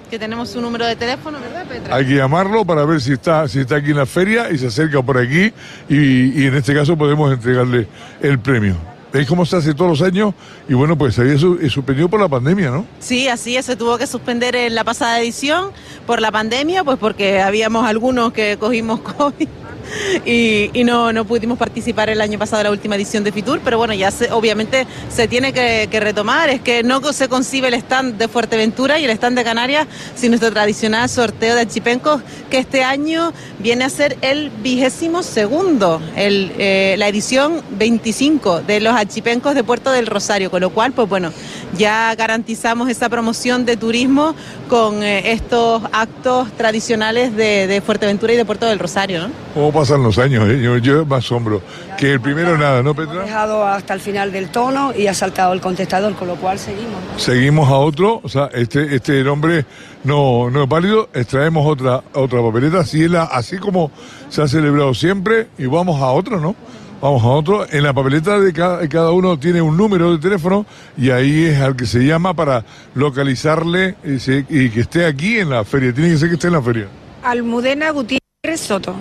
que 0.07 0.19
tenemos 0.19 0.49
su 0.49 0.61
número 0.61 0.85
de 0.85 0.95
teléfono, 0.95 1.39
¿verdad, 1.39 1.65
Petra? 1.67 1.95
hay 1.95 2.05
que 2.05 2.15
llamarlo 2.15 2.63
para 2.65 2.85
ver 2.85 3.01
si 3.01 3.13
está, 3.13 3.47
si 3.47 3.59
está 3.59 3.77
aquí 3.77 3.91
en 3.91 3.97
la 3.97 4.05
feria 4.05 4.51
y 4.51 4.57
se 4.57 4.67
acerca 4.67 5.01
por 5.01 5.17
aquí 5.17 5.51
y, 5.89 6.41
y 6.43 6.45
en 6.47 6.55
este 6.55 6.73
caso 6.73 6.95
podemos 6.97 7.31
entregarle 7.33 7.87
el 8.21 8.39
premio. 8.39 8.75
Es 9.13 9.25
como 9.27 9.45
se 9.45 9.55
hace 9.55 9.73
todos 9.73 9.91
los 9.97 10.01
años 10.01 10.33
y 10.67 10.73
bueno, 10.73 10.97
pues 10.97 11.15
se 11.15 11.21
había 11.21 11.37
su- 11.37 11.57
suspendido 11.69 12.09
por 12.09 12.19
la 12.19 12.27
pandemia, 12.27 12.69
¿no? 12.71 12.85
Sí, 12.99 13.29
así 13.29 13.55
es, 13.55 13.65
se 13.65 13.77
tuvo 13.77 13.97
que 13.97 14.07
suspender 14.07 14.55
en 14.57 14.75
la 14.75 14.83
pasada 14.83 15.21
edición 15.21 15.71
por 16.05 16.19
la 16.21 16.31
pandemia, 16.31 16.83
pues 16.83 16.97
porque 16.97 17.39
habíamos 17.41 17.85
algunos 17.87 18.33
que 18.33 18.57
cogimos 18.59 18.99
COVID 19.17 19.47
y, 20.25 20.83
no, 20.83 21.11
no 21.13 21.25
pudimos 21.25 21.57
participar 21.57 22.09
el 22.09 22.21
año 22.21 22.37
pasado 22.37 22.61
en 22.61 22.65
la 22.65 22.71
última 22.71 22.95
edición 22.95 23.23
de 23.23 23.31
Fitur, 23.31 23.61
pero 23.63 23.77
bueno, 23.77 23.93
ya 23.93 24.11
se- 24.11 24.31
obviamente 24.31 24.85
se 25.09 25.27
tiene 25.27 25.53
que, 25.53 25.87
retomar, 25.99 26.49
es 26.49 26.61
que 26.61 26.83
no 26.83 27.01
se 27.13 27.27
concibe 27.27 27.69
el 27.69 27.73
stand 27.75 28.17
de 28.17 28.27
Fuerteventura 28.27 28.99
y 28.99 29.05
el 29.05 29.11
stand 29.11 29.37
de 29.37 29.43
Canarias 29.43 29.87
sin 30.15 30.31
nuestro 30.31 30.51
tradicional 30.51 31.09
sorteo 31.09 31.55
de 31.55 31.61
archipencos, 31.61 32.21
que 32.49 32.57
este 32.57 32.83
año 32.83 33.33
viene 33.59 33.85
a 33.85 33.89
ser 33.89 34.17
el 34.21 34.49
vigésimo 34.61 35.23
segundo, 35.23 36.01
el, 36.15 36.51
eh, 36.57 36.95
la 36.97 37.07
edición 37.07 37.61
25 37.77 38.61
de 38.61 38.79
los 38.81 38.93
archipencos 38.93 39.55
de 39.55 39.63
Puerto 39.63 39.91
del 39.91 40.07
Rosario, 40.07 40.51
con 40.51 40.61
lo 40.61 40.69
cual, 40.69 40.91
pues 40.91 41.07
bueno, 41.09 41.31
ya 41.77 42.13
garantizamos 42.15 42.89
esa 42.89 43.09
promoción 43.09 43.65
de 43.65 43.77
turismo 43.77 44.35
con 44.69 45.03
eh, 45.03 45.31
estos 45.31 45.81
actos 45.91 46.51
tradicionales 46.57 47.35
de, 47.35 47.67
de 47.67 47.81
Fuerteventura 47.81 48.33
y 48.33 48.37
de 48.37 48.45
Puerto 48.45 48.65
del 48.65 48.79
Rosario, 48.79 49.19
¿no? 49.27 49.29
Pasan 49.75 50.03
los 50.03 50.17
años? 50.17 50.47
eh? 50.49 50.61
Yo, 50.61 50.77
yo 50.77 51.05
me 51.05 51.17
asombro. 51.17 51.61
Que 51.97 52.13
el 52.13 52.21
primero 52.21 52.57
nada, 52.57 52.81
¿no, 52.81 52.91
Ha 52.91 52.93
Petra? 52.95 53.21
dejado 53.23 53.65
hasta 53.65 53.93
el 53.93 53.99
final 53.99 54.31
del 54.31 54.47
tono 54.47 54.93
y 54.95 55.07
ha 55.07 55.13
saltado 55.13 55.51
el 55.51 55.59
contestador, 55.59 56.15
con 56.15 56.29
lo 56.29 56.35
cual 56.35 56.57
seguimos. 56.57 56.93
¿no? 57.13 57.19
Seguimos 57.19 57.67
a 57.69 57.75
otro, 57.75 58.21
o 58.23 58.29
sea, 58.29 58.49
este, 58.53 58.95
este 58.95 59.21
nombre 59.23 59.65
no, 60.05 60.49
no 60.49 60.63
es 60.63 60.69
válido, 60.69 61.09
extraemos 61.13 61.65
otra, 61.67 62.01
otra 62.13 62.41
papeleta, 62.41 62.79
así, 62.79 63.03
es 63.03 63.11
la, 63.11 63.23
así 63.23 63.57
como 63.57 63.91
se 64.29 64.41
ha 64.41 64.47
celebrado 64.47 64.93
siempre, 64.93 65.47
y 65.57 65.65
vamos 65.65 66.01
a 66.01 66.07
otro, 66.07 66.39
¿no? 66.39 66.55
Vamos 67.01 67.21
a 67.23 67.27
otro. 67.27 67.67
En 67.69 67.83
la 67.83 67.93
papeleta 67.93 68.39
de 68.39 68.53
cada, 68.53 68.87
cada 68.87 69.11
uno 69.11 69.37
tiene 69.37 69.61
un 69.61 69.75
número 69.75 70.11
de 70.13 70.19
teléfono 70.19 70.65
y 70.97 71.09
ahí 71.09 71.45
es 71.45 71.59
al 71.59 71.75
que 71.75 71.85
se 71.85 71.99
llama 71.99 72.33
para 72.33 72.63
localizarle 72.95 73.95
y, 74.05 74.19
se- 74.19 74.45
y 74.49 74.69
que 74.69 74.79
esté 74.81 75.05
aquí 75.05 75.37
en 75.37 75.49
la 75.49 75.63
feria. 75.65 75.93
Tiene 75.93 76.11
que 76.11 76.17
ser 76.17 76.29
que 76.29 76.35
esté 76.35 76.47
en 76.47 76.53
la 76.53 76.61
feria. 76.61 76.87
Almudena 77.23 77.91
Gutiérrez 77.91 78.21
Soto. 78.59 78.95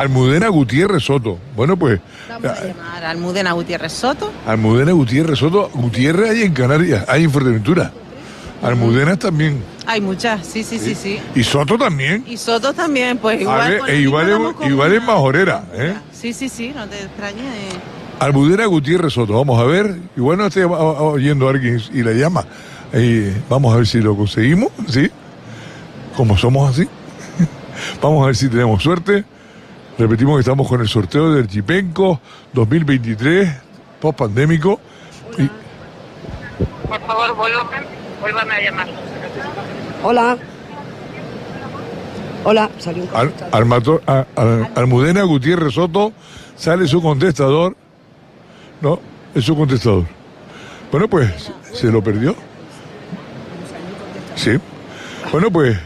Almudena 0.00 0.48
Gutiérrez 0.48 1.04
Soto. 1.04 1.38
Bueno, 1.54 1.76
pues, 1.76 2.00
Vamos 2.28 2.50
a 2.58 2.64
llamar 2.64 3.04
a 3.04 3.10
Almudena 3.10 3.52
Gutiérrez 3.52 3.92
Soto. 3.92 4.30
Almudena 4.46 4.92
Gutiérrez 4.92 5.38
Soto. 5.38 5.70
Gutiérrez 5.74 6.30
hay 6.30 6.42
en 6.42 6.52
Canarias, 6.52 7.04
hay 7.08 7.24
en 7.24 7.30
Fuerteventura. 7.30 7.90
Almudena 8.62 9.16
también. 9.16 9.62
Hay 9.86 10.00
muchas, 10.00 10.44
sí, 10.46 10.62
sí, 10.64 10.78
sí, 10.78 10.94
sí. 10.94 11.18
Y 11.34 11.44
Soto 11.44 11.78
también. 11.78 12.24
Y 12.26 12.36
Soto 12.36 12.72
también, 12.72 13.18
pues 13.18 13.38
A 13.38 13.42
igual. 13.42 13.70
ver, 13.70 13.90
e 13.90 14.00
igual, 14.00 14.30
es, 14.60 14.68
igual 14.70 14.92
es 14.94 15.02
majorera, 15.02 15.64
¿eh? 15.74 15.94
Sí, 16.12 16.32
sí, 16.32 16.48
sí, 16.48 16.72
no 16.74 16.86
te 16.88 17.02
extrañes. 17.02 17.44
eh. 17.44 17.68
Almudena 18.18 18.64
Gutiérrez 18.66 19.12
Soto, 19.12 19.34
vamos 19.34 19.60
a 19.60 19.64
ver. 19.64 19.96
Igual 20.16 20.38
no 20.38 20.46
esté 20.46 20.64
oyendo 20.64 21.46
a 21.46 21.50
alguien 21.50 21.80
y 21.92 22.02
la 22.02 22.12
llama. 22.12 22.44
Eh, 22.92 23.34
vamos 23.48 23.72
a 23.74 23.76
ver 23.76 23.86
si 23.86 24.00
lo 24.00 24.16
conseguimos, 24.16 24.70
¿sí? 24.88 25.10
Como 26.16 26.36
somos 26.36 26.70
así. 26.70 26.88
vamos 28.02 28.22
a 28.22 28.26
ver 28.26 28.36
si 28.36 28.48
tenemos 28.48 28.82
suerte. 28.82 29.24
Repetimos 29.98 30.36
que 30.36 30.40
estamos 30.40 30.68
con 30.68 30.80
el 30.80 30.88
sorteo 30.88 31.32
del 31.32 31.48
Chipenco 31.48 32.20
2023, 32.52 33.50
post 34.00 34.18
pandémico. 34.18 34.78
Y, 35.38 35.48
Por 36.86 37.00
favor, 37.06 37.34
vuélvame, 37.34 37.76
vuélvame 38.20 38.54
a 38.54 38.60
llamar. 38.60 38.86
Hola. 40.02 40.36
Hola, 42.44 42.70
salió 42.78 43.04
un 43.04 43.08
Al-. 43.14 43.32
Almato- 43.52 44.02
a- 44.06 44.26
al- 44.36 44.70
Almudena 44.76 45.22
Gutiérrez 45.22 45.74
Soto 45.74 46.12
sale 46.56 46.86
su 46.86 47.00
contestador. 47.02 47.74
No, 48.82 49.00
es 49.34 49.44
su 49.44 49.56
contestador. 49.56 50.04
Bueno, 50.92 51.08
pues 51.08 51.50
se 51.72 51.90
lo 51.90 52.04
perdió. 52.04 52.36
Sí. 54.36 54.52
Bueno, 55.32 55.50
pues 55.50 55.76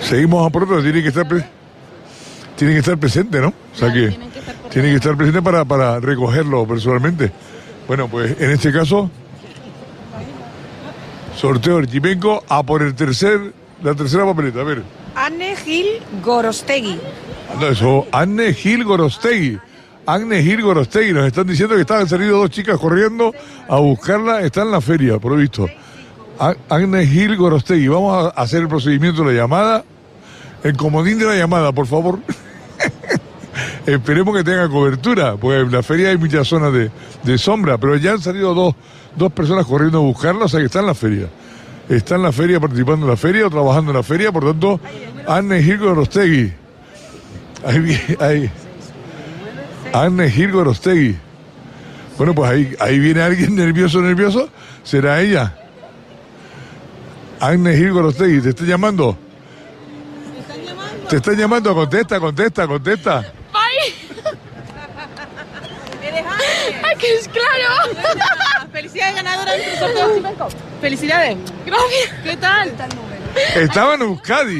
seguimos 0.00 0.46
a 0.46 0.50
por 0.50 0.62
otro. 0.62 0.80
Tiene 0.82 1.02
que 1.02 1.08
estar, 1.08 1.26
tiene 2.58 2.72
que 2.72 2.80
estar 2.80 2.98
presente, 2.98 3.40
¿no? 3.40 3.48
O 3.48 3.78
sea 3.78 3.92
que 3.92 4.18
tiene 4.70 4.88
que 4.90 4.96
estar 4.96 5.16
presente 5.16 5.40
para, 5.40 5.64
para 5.64 6.00
recogerlo 6.00 6.66
personalmente. 6.66 7.30
Bueno, 7.86 8.08
pues 8.08 8.38
en 8.40 8.50
este 8.50 8.72
caso, 8.72 9.08
sorteo 11.36 11.78
Archipenco 11.78 12.42
a 12.48 12.64
por 12.64 12.82
el 12.82 12.96
tercer, 12.96 13.52
la 13.82 13.94
tercera 13.94 14.26
papeleta. 14.26 14.60
A 14.60 14.64
ver. 14.64 14.82
Anne 15.14 15.54
Gil 15.56 15.86
Gorostegui. 16.24 16.98
No, 17.60 17.68
eso, 17.68 18.08
Anne 18.10 18.52
Gil 18.52 18.84
Gorostegui. 18.84 19.58
Anne 20.04 20.42
Gil 20.42 20.60
Gorostegui. 20.62 21.12
Nos 21.12 21.26
están 21.28 21.46
diciendo 21.46 21.76
que 21.76 21.82
estaban 21.82 22.08
saliendo 22.08 22.38
dos 22.38 22.50
chicas 22.50 22.76
corriendo 22.76 23.32
a 23.68 23.76
buscarla. 23.76 24.42
Está 24.42 24.62
en 24.62 24.72
la 24.72 24.80
feria, 24.80 25.18
por 25.18 25.32
lo 25.32 25.38
visto. 25.38 25.68
Anne 26.68 27.06
Gil 27.06 27.36
Gorostegui. 27.36 27.86
Vamos 27.86 28.32
a 28.34 28.42
hacer 28.42 28.62
el 28.62 28.68
procedimiento 28.68 29.22
de 29.22 29.32
la 29.32 29.40
llamada. 29.42 29.84
El 30.64 30.76
comodín 30.76 31.20
de 31.20 31.24
la 31.24 31.36
llamada, 31.36 31.70
por 31.70 31.86
favor. 31.86 32.18
Esperemos 33.88 34.36
que 34.36 34.44
tenga 34.44 34.68
cobertura, 34.68 35.36
porque 35.36 35.60
en 35.60 35.72
la 35.72 35.82
feria 35.82 36.10
hay 36.10 36.18
muchas 36.18 36.46
zonas 36.46 36.74
de, 36.74 36.90
de 37.22 37.38
sombra, 37.38 37.78
pero 37.78 37.96
ya 37.96 38.12
han 38.12 38.20
salido 38.20 38.52
dos, 38.52 38.74
dos 39.16 39.32
personas 39.32 39.64
corriendo 39.64 39.96
a 39.96 40.02
buscarla, 40.02 40.44
o 40.44 40.48
sea 40.48 40.60
que 40.60 40.66
está 40.66 40.80
en 40.80 40.86
la 40.86 40.94
feria. 40.94 41.28
Está 41.88 42.16
en 42.16 42.22
la 42.22 42.30
feria, 42.30 42.60
participando 42.60 43.06
en 43.06 43.10
la 43.10 43.16
feria 43.16 43.46
o 43.46 43.50
trabajando 43.50 43.92
en 43.92 43.96
la 43.96 44.02
feria, 44.02 44.30
por 44.30 44.44
tanto, 44.44 44.78
Anne 45.26 45.62
Gil 45.62 45.78
Gorostegui. 45.78 46.52
Ahí, 47.64 48.16
ahí. 48.20 48.50
Anne 49.94 50.30
Gil 50.30 50.52
Gorostegui. 50.52 51.16
Bueno, 52.18 52.34
pues 52.34 52.50
ahí, 52.50 52.76
ahí 52.80 52.98
viene 52.98 53.22
alguien 53.22 53.54
nervioso, 53.54 54.02
nervioso. 54.02 54.50
¿Será 54.82 55.22
ella? 55.22 55.56
Anne 57.40 57.74
Gil 57.74 57.92
Gorostegui, 57.92 58.42
¿te 58.42 58.50
está 58.50 58.64
llamando? 58.64 59.16
Te 61.08 61.16
están 61.16 61.36
llamando, 61.36 61.74
contesta, 61.74 62.20
contesta, 62.20 62.66
contesta. 62.66 63.32
¡Ay! 63.54 63.94
¡Ay, 66.84 66.96
que 66.98 67.14
es 67.14 67.28
claro! 67.28 67.96
Felicidades 68.72 69.07
ganadora 69.22 69.52
del 69.52 69.78
sorteo. 69.78 70.48
Felicidades. 70.80 71.36
Gracias. 71.66 72.14
¿Qué 72.24 72.36
tal? 72.36 72.72
Estaban 73.54 74.00
en 74.02 74.08
Euskadi. 74.08 74.58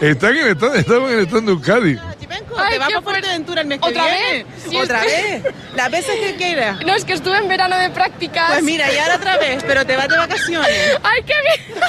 Están 0.00 0.36
en 0.36 0.46
el 0.48 0.56
stand, 0.56 0.76
estaban 0.76 1.12
en 1.12 1.18
el 1.20 1.26
stand 1.26 1.46
de 1.46 1.52
Euskadi. 1.52 1.98
Chipenco, 2.20 2.58
Ay, 2.58 2.72
te 2.72 2.78
vas 2.78 2.88
qué 2.88 2.94
para 2.94 3.02
Fuerteventura 3.02 3.60
el 3.62 3.66
mes 3.68 3.80
que 3.80 3.88
¿Otra 3.88 4.04
viene. 4.04 4.32
vez? 4.44 4.46
Sí, 4.68 4.76
¿Otra 4.76 5.04
es 5.04 5.42
vez? 5.44 5.54
Las 5.74 5.90
veces 5.90 6.16
que 6.20 6.36
quieras. 6.36 6.84
No, 6.84 6.94
es 6.94 7.04
que 7.04 7.12
estuve 7.14 7.38
en 7.38 7.48
verano 7.48 7.76
de 7.78 7.90
prácticas. 7.90 8.50
Pues 8.50 8.62
mira, 8.64 8.92
y 8.92 8.98
ahora 8.98 9.16
otra 9.16 9.38
vez, 9.38 9.62
pero 9.66 9.86
te 9.86 9.96
vas 9.96 10.08
de 10.08 10.16
vacaciones. 10.18 10.98
¡Ay, 11.02 11.22
qué 11.26 11.34
bien! 11.42 11.80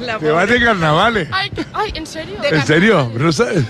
La 0.06 0.18
Te 0.18 0.30
vas 0.30 0.48
de 0.48 0.62
carnavales. 0.64 1.28
¡Ay, 1.32 1.50
qué- 1.50 1.64
ay 1.72 1.92
¿en 1.94 2.06
serio? 2.06 2.36
¿En 2.42 2.66
serio? 2.66 3.10
¿No 3.14 3.32
sabes? 3.32 3.64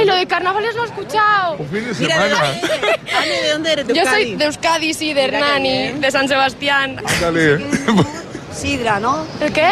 ¡Ay, 0.00 0.06
lo 0.06 0.14
de 0.16 0.26
carnavales 0.26 0.74
no 0.74 0.82
he 0.82 0.86
escuchado! 0.86 1.54
Un 1.58 1.68
fin 1.68 1.84
de 1.84 1.94
Mira, 1.94 2.22
¿de 2.22 2.30
semana. 2.30 2.52
dónde 2.52 2.76
eres? 2.76 3.14
Ale, 3.14 3.42
¿de 3.42 3.50
dónde 3.52 3.72
eres? 3.72 3.86
¿De 3.86 3.94
Yo 3.94 4.04
soy 4.04 4.34
de 4.36 4.44
Euskadi, 4.44 4.94
sí, 4.94 5.12
de 5.14 5.24
Hernani, 5.24 5.92
de 5.92 6.10
San 6.10 6.28
Sebastián. 6.28 6.96
Dale. 7.20 7.58
Sidra, 8.54 8.98
¿no? 9.00 9.26
¿El 9.40 9.52
qué? 9.52 9.68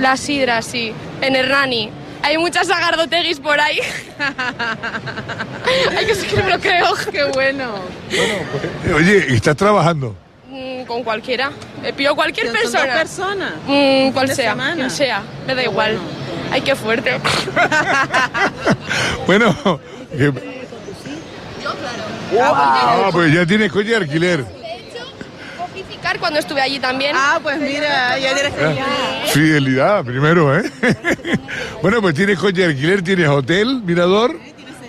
La 0.00 0.16
sidra, 0.16 0.62
sí. 0.62 0.92
En 1.20 1.36
Hernani. 1.36 1.90
Hay 2.22 2.38
muchas 2.38 2.70
agardoteguis 2.70 3.40
por 3.40 3.60
ahí. 3.60 3.78
Ay, 5.96 6.06
que 6.06 6.14
sí 6.14 6.26
que 6.26 6.36
me 6.42 6.50
lo 6.50 6.58
creo. 6.60 6.86
Qué 7.10 7.24
bueno. 7.24 7.74
Oye, 8.94 9.34
¿estás 9.34 9.56
trabajando? 9.56 10.14
Mm, 10.48 10.84
Con 10.84 11.02
cualquiera. 11.02 11.50
Me 11.82 11.92
pido 11.92 12.14
cualquier 12.14 12.46
Son 12.46 12.54
dos 12.54 12.62
persona. 12.72 12.94
personas. 12.94 13.52
Mm, 13.66 14.10
cual 14.12 14.28
sea, 14.28 14.50
semana. 14.52 14.74
quien 14.76 14.90
sea, 14.90 15.22
me 15.46 15.54
da 15.54 15.62
igual. 15.64 15.98
Ay, 16.52 16.60
qué 16.60 16.76
fuerte. 16.76 17.18
Bueno, 19.26 19.80
que- 20.16 20.32
Ah, 22.40 23.08
pues 23.12 23.32
ya 23.32 23.46
tienes 23.46 23.70
coche 23.72 23.90
de 23.90 23.96
alquiler. 23.96 24.44
Ficar 25.88 26.18
cuando 26.18 26.40
estuve 26.40 26.60
allí 26.60 26.78
también. 26.78 27.14
Ah, 27.16 27.38
pues 27.42 27.58
mira, 27.58 28.18
ya 28.18 28.30
eres 28.32 28.52
genial. 28.54 28.86
Fidelidad, 29.26 30.04
primero, 30.04 30.56
¿eh? 30.58 30.62
bueno, 31.82 32.00
pues 32.02 32.14
tienes 32.14 32.38
coche 32.38 32.62
de 32.62 32.64
alquiler, 32.66 33.02
tienes 33.02 33.28
hotel, 33.28 33.82
mirador, 33.84 34.38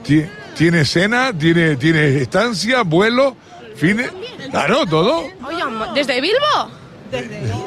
ti- 0.03 0.25
tienes 0.58 0.89
cena, 0.89 1.32
tienes, 1.38 1.77
tienes 1.79 2.22
estancia, 2.22 2.82
vuelo, 2.84 3.36
fines. 3.75 4.10
Claro, 4.50 4.86
todo. 4.86 5.20
Oye, 5.46 5.63
¿desde 5.93 6.20
Bilbo? 6.22 6.70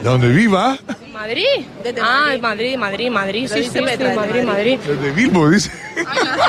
Donde 0.02 0.28
viva, 0.28 0.78
¿Madrid? 1.16 1.44
Desde 1.82 2.00
ah, 2.02 2.36
Madrid, 2.40 2.76
Madrid, 2.76 3.10
Madrid. 3.10 3.50
Sí, 3.52 3.64
sí, 3.64 3.70
sí, 3.72 3.80
Madrid, 3.80 4.14
Madrid. 4.14 4.42
Madrid. 4.44 4.78
desde 4.86 5.10
Bilbo, 5.12 5.48
dice. 5.50 5.70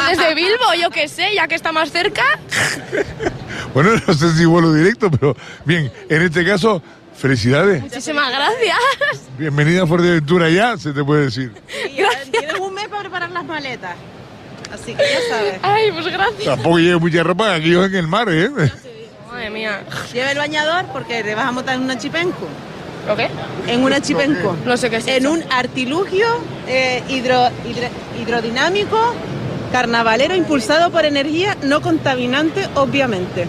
Desde 0.09 0.35
Bilbo, 0.35 0.73
yo 0.79 0.89
qué 0.89 1.07
sé, 1.07 1.33
ya 1.33 1.47
que 1.47 1.55
está 1.55 1.71
más 1.71 1.91
cerca. 1.91 2.23
Bueno, 3.73 3.91
no 4.07 4.13
sé 4.13 4.31
si 4.33 4.45
vuelo 4.45 4.73
directo, 4.73 5.11
pero 5.11 5.35
bien, 5.65 5.91
en 6.09 6.21
este 6.21 6.45
caso, 6.45 6.81
felicidades. 7.15 7.81
Muchísimas 7.81 8.31
gracias. 8.31 8.77
Bienvenida 9.37 9.83
a 9.83 9.87
Fuerteventura 9.87 10.49
ya, 10.49 10.77
se 10.77 10.93
te 10.93 11.03
puede 11.03 11.25
decir. 11.25 11.53
Tienes 12.31 12.59
un 12.59 12.73
mes 12.73 12.87
para 12.87 13.01
preparar 13.01 13.29
las 13.29 13.45
maletas. 13.45 13.95
Así 14.71 14.95
que 14.95 15.03
ya 15.03 15.19
sabes. 15.29 15.59
Ay, 15.61 15.91
pues 15.91 16.07
gracias. 16.07 16.45
Tampoco 16.45 16.79
lleve 16.79 16.97
mucha 16.97 17.23
ropa, 17.23 17.53
aquí 17.53 17.71
yo 17.71 17.83
en 17.85 17.95
el 17.95 18.07
mar, 18.07 18.29
¿eh? 18.29 18.49
Madre 19.29 19.49
mía. 19.49 19.83
Lleva 20.13 20.31
el 20.31 20.37
bañador 20.37 20.85
porque 20.91 21.23
te 21.23 21.35
vas 21.35 21.45
a 21.45 21.51
montar 21.51 21.75
en 21.75 21.81
una 21.81 21.97
chipenco. 21.97 22.47
¿Lo 23.07 23.15
qué? 23.15 23.29
En 23.67 23.83
una 23.83 24.01
chipenco. 24.01 24.55
No 24.65 24.75
sé 24.77 24.89
qué 24.89 24.97
es 24.97 25.07
En 25.07 25.23
eso. 25.25 25.31
un 25.31 25.43
artilugio 25.51 26.25
eh, 26.67 27.01
hidro- 27.09 27.49
hidro- 27.65 27.89
hidrodinámico 28.21 29.13
carnavalero 29.71 30.35
impulsado 30.35 30.89
por 30.91 31.05
energía 31.05 31.57
no 31.63 31.81
contaminante, 31.81 32.67
obviamente. 32.75 33.45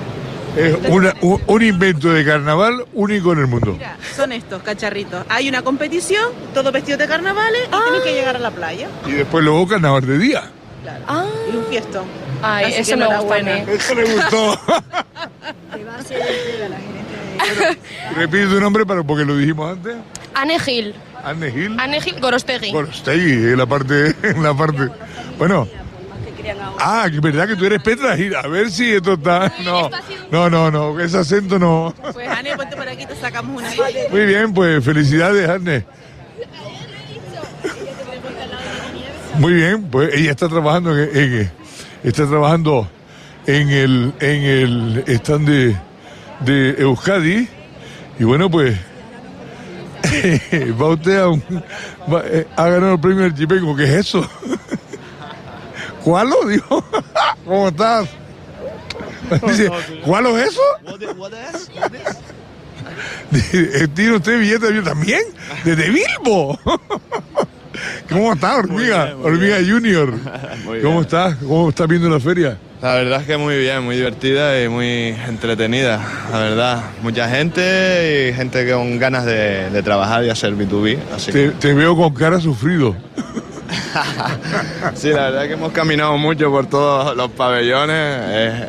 Es 0.57 0.75
una- 0.89 1.15
un, 1.21 1.41
un 1.47 1.63
invento 1.63 2.13
de 2.13 2.25
carnaval 2.25 2.85
único 2.95 3.33
en 3.33 3.39
el 3.41 3.47
mundo. 3.47 3.73
Mira, 3.75 3.97
son 4.17 4.33
estos 4.33 4.63
cacharritos. 4.63 5.25
Hay 5.29 5.49
una 5.49 5.63
competición, 5.63 6.25
todos 6.55 6.73
vestidos 6.73 6.99
de 6.99 7.07
carnavales 7.07 7.61
y 7.67 7.71
tienen 7.71 8.03
que 8.03 8.13
llegar 8.15 8.37
a 8.37 8.39
la 8.41 8.51
playa. 8.51 8.89
Y 9.07 9.13
después 9.13 9.45
luego 9.45 9.69
carnaval 9.69 10.05
de 10.07 10.19
día. 10.19 10.45
Claro. 10.83 11.05
Ah. 11.07 11.25
Y 11.53 11.57
un 11.57 11.65
fiestón. 11.67 12.05
Ay, 12.43 12.65
Así 12.67 12.75
eso 12.93 12.97
me 12.97 13.05
gusta 13.07 13.35
a 13.35 13.39
enhorabuena. 13.39 13.55
mí. 13.67 13.73
Eso 13.77 13.95
le 13.95 14.05
gustó. 14.15 14.61
Te 15.75 15.85
va 15.85 15.95
a 15.95 15.99
hacer 15.99 16.21
entrega 16.21 16.69
la 16.69 16.77
gerente 16.77 17.79
de... 18.15 18.15
Repite 18.21 18.47
tu 18.47 18.61
nombre 18.61 18.87
para, 18.87 19.03
porque 19.03 19.25
lo 19.25 19.37
dijimos 19.37 19.73
antes. 19.77 19.97
Anne 20.35 20.59
Gil. 20.61 20.95
Anne 21.25 21.51
Gil. 21.51 21.77
Anne 21.81 22.01
Gil 22.01 22.21
Gorostegui. 22.21 22.71
Gorostegui, 22.73 23.33
en 23.33 23.59
la 23.59 23.67
parte, 23.67 24.15
en 24.23 24.43
la 24.43 24.55
parte. 24.55 24.89
Bueno. 25.39 25.67
Ah, 26.81 27.07
es 27.13 27.21
verdad 27.21 27.47
que 27.49 27.57
tú 27.57 27.67
eres 27.67 27.83
Petra 27.83 28.17
Gil. 28.17 28.35
A 28.35 28.47
ver 28.47 28.71
si 28.71 28.93
esto 28.93 29.15
está. 29.15 29.53
No, 29.65 29.91
no, 30.31 30.49
no, 30.49 30.71
no, 30.71 31.01
ese 31.01 31.19
acento 31.19 31.59
no. 31.59 31.93
Pues 32.13 32.29
Ane, 32.29 32.57
ponte 32.57 32.77
por 32.77 32.89
aquí, 32.89 33.05
te 33.05 33.17
sacamos 33.17 33.61
una. 33.61 33.71
Muy 34.11 34.27
bien, 34.27 34.55
pues 34.55 34.83
felicidades, 34.85 35.49
Arne. 35.49 35.85
Muy 39.35 39.53
bien, 39.55 39.85
pues 39.91 40.15
ella 40.15 40.31
está 40.33 40.49
trabajando 40.49 40.97
en, 40.99 41.17
en- 41.17 41.58
está 42.05 42.27
trabajando 42.27 42.89
en 43.47 43.69
el 43.71 44.13
en 44.21 44.43
el 44.43 45.05
stand 45.09 45.49
de, 45.49 45.77
de 46.41 46.83
Euskadi 46.83 47.49
y 48.19 48.25
bueno 48.25 48.51
pues 48.51 48.77
va 50.81 50.89
usted 50.89 51.19
a 51.19 51.29
un 51.29 51.43
va- 52.13 52.23
eh, 52.25 52.47
ha 52.57 52.69
ganado 52.69 52.95
el 52.95 53.01
premio 53.01 53.23
del 53.25 53.35
Chipengo, 53.35 53.75
¿qué 53.77 53.85
es 53.85 53.91
eso? 53.91 54.29
¿Cuál 56.05 56.31
lo 56.31 56.47
dijo? 56.49 56.85
¿Cómo 57.45 57.69
estás? 57.69 58.09
Dice, 59.47 59.71
¿cuál 60.05 60.27
es 60.27 60.49
eso? 60.51 60.61
Dice, 63.31 63.89
¿Tiene 63.89 64.13
usted 64.17 64.41
billete 64.41 64.61
de 64.61 64.69
avión 64.69 64.85
también? 64.85 65.21
¿Desde 65.65 65.91
Bilbo? 65.91 66.59
¿Cómo 68.09 68.33
está, 68.33 68.57
hormiga? 68.57 69.05
bien, 69.07 69.19
muy 69.19 69.27
hormiga 69.27 69.57
Junior. 69.69 70.13
Muy 70.65 70.81
¿Cómo 70.81 70.95
bien. 70.95 71.05
está? 71.05 71.37
¿Cómo 71.41 71.69
está 71.69 71.87
viendo 71.87 72.09
la 72.09 72.21
feria? 72.21 72.57
La 72.81 72.95
verdad 72.95 73.21
es 73.23 73.27
que 73.27 73.37
muy 73.37 73.59
bien, 73.59 73.83
muy 73.83 73.97
divertida 73.97 74.63
y 74.63 74.69
muy 74.69 75.15
entretenida, 75.27 76.01
la 76.31 76.39
verdad. 76.39 76.83
Mucha 77.03 77.29
gente 77.29 78.29
y 78.31 78.35
gente 78.37 78.71
con 78.71 78.99
ganas 79.01 79.25
de, 79.25 79.69
de 79.71 79.83
trabajar 79.83 80.25
y 80.25 80.31
hacer 80.31 80.55
B2B. 80.55 80.97
Así 81.15 81.33
Te, 81.33 81.47
que, 81.47 81.51
te 81.53 81.75
veo 81.75 81.97
con 81.97 82.15
cara 82.15 82.41
sufrido. 82.41 82.95
sí, 84.95 85.09
la 85.09 85.23
verdad 85.25 85.43
es 85.43 85.49
que 85.49 85.55
hemos 85.55 85.73
caminado 85.73 86.17
mucho 86.19 86.51
por 86.51 86.67
todos 86.67 87.17
los 87.17 87.31
pabellones. 87.33 88.21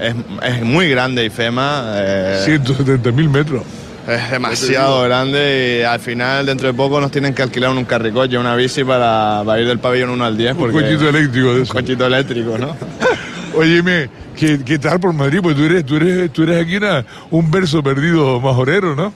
Es, 0.02 0.16
es- 0.16 0.56
es 0.56 0.62
muy 0.64 0.90
grande 0.90 1.26
IFEMA. 1.26 1.84
eh, 1.98 2.42
170 2.46 3.12
mil 3.12 3.30
metros. 3.30 3.62
Es 4.10 4.32
demasiado 4.32 5.04
grande 5.04 5.80
y 5.82 5.84
al 5.84 6.00
final, 6.00 6.46
dentro 6.46 6.68
de 6.68 6.74
poco, 6.74 7.00
nos 7.00 7.12
tienen 7.12 7.34
que 7.34 7.44
alquilar 7.44 7.70
un 7.72 7.86
carricoche, 7.86 8.38
una 8.38 8.56
bici 8.56 8.84
para, 8.84 9.44
para 9.46 9.62
ir 9.62 9.68
del 9.68 9.78
pabellón 9.80 10.10
1 10.10 10.26
al 10.26 10.38
10. 10.38 10.52
Un 10.54 10.58
Porque, 10.58 10.82
cochito 10.82 11.10
eléctrico 11.10 11.48
de 11.50 11.56
Un 11.58 11.62
eso. 11.62 11.74
cochito 11.74 12.06
eléctrico, 12.08 12.58
¿no? 12.58 12.76
Óyeme, 13.56 14.10
¿qué, 14.36 14.60
¿qué 14.64 14.80
tal 14.80 15.00
por 15.00 15.14
Madrid? 15.14 15.40
Pues 15.44 15.56
tú 15.56 15.64
eres, 15.64 15.86
tú 15.86 15.96
eres, 15.98 16.32
tú 16.34 16.44
eres 16.44 16.64
aquí 16.66 16.78
una- 16.78 17.06
un 17.30 17.52
verso 17.52 17.84
perdido 17.84 18.40
majorero, 18.40 18.96
¿no? 18.96 19.14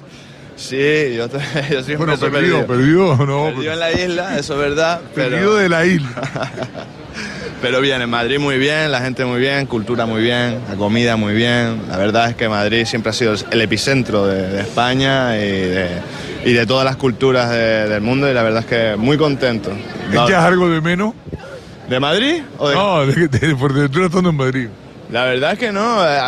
Sí, 0.55 1.15
yo, 1.15 1.27
te- 1.27 1.37
yo 1.71 1.81
siempre 1.81 1.95
Bueno, 1.97 2.17
soy 2.17 2.29
perdido, 2.29 2.67
perdido, 2.67 3.17
no. 3.25 3.45
Perdido 3.45 3.73
en 3.73 3.79
la 3.79 3.91
isla, 3.91 4.37
eso 4.37 4.53
es 4.53 4.59
verdad. 4.59 5.01
Perdido 5.15 5.39
Pero, 5.39 5.55
de 5.55 5.69
la 5.69 5.85
isla. 5.85 6.09
pero 7.63 7.79
bien, 7.79 8.01
en 8.01 8.09
Madrid 8.09 8.37
muy 8.39 8.57
bien, 8.57 8.91
la 8.91 8.99
gente 8.99 9.23
muy 9.23 9.39
bien, 9.39 9.65
cultura 9.67 10.05
muy 10.05 10.21
bien, 10.21 10.59
la 10.69 10.75
comida 10.75 11.15
muy 11.15 11.33
bien. 11.33 11.81
La 11.89 11.95
verdad 11.97 12.29
es 12.29 12.35
que 12.35 12.49
Madrid 12.49 12.85
siempre 12.85 13.09
ha 13.11 13.13
sido 13.13 13.33
el 13.51 13.61
epicentro 13.61 14.27
de, 14.27 14.49
de 14.49 14.61
España 14.61 15.37
y 15.37 15.49
de, 15.49 15.87
y 16.43 16.51
de 16.51 16.65
todas 16.67 16.83
las 16.83 16.97
culturas 16.97 17.49
de- 17.49 17.87
del 17.87 18.01
mundo 18.01 18.29
y 18.29 18.33
la 18.33 18.43
verdad 18.43 18.59
es 18.59 18.65
que 18.65 18.95
muy 18.97 19.17
contento. 19.17 19.71
¿Echas 20.11 20.43
algo 20.43 20.69
de 20.69 20.81
menos? 20.81 21.13
¿De 21.89 21.99
Madrid? 22.01 22.43
O 22.57 22.67
de- 22.67 22.75
No, 22.75 23.05
de, 23.07 23.27
de, 23.29 23.55
porque 23.55 23.87
tú 23.87 24.03
estando 24.03 24.29
en 24.31 24.35
Madrid. 24.35 24.67
La 25.09 25.23
verdad 25.25 25.53
es 25.53 25.59
que 25.59 25.71
no, 25.71 26.05
eh, 26.05 26.19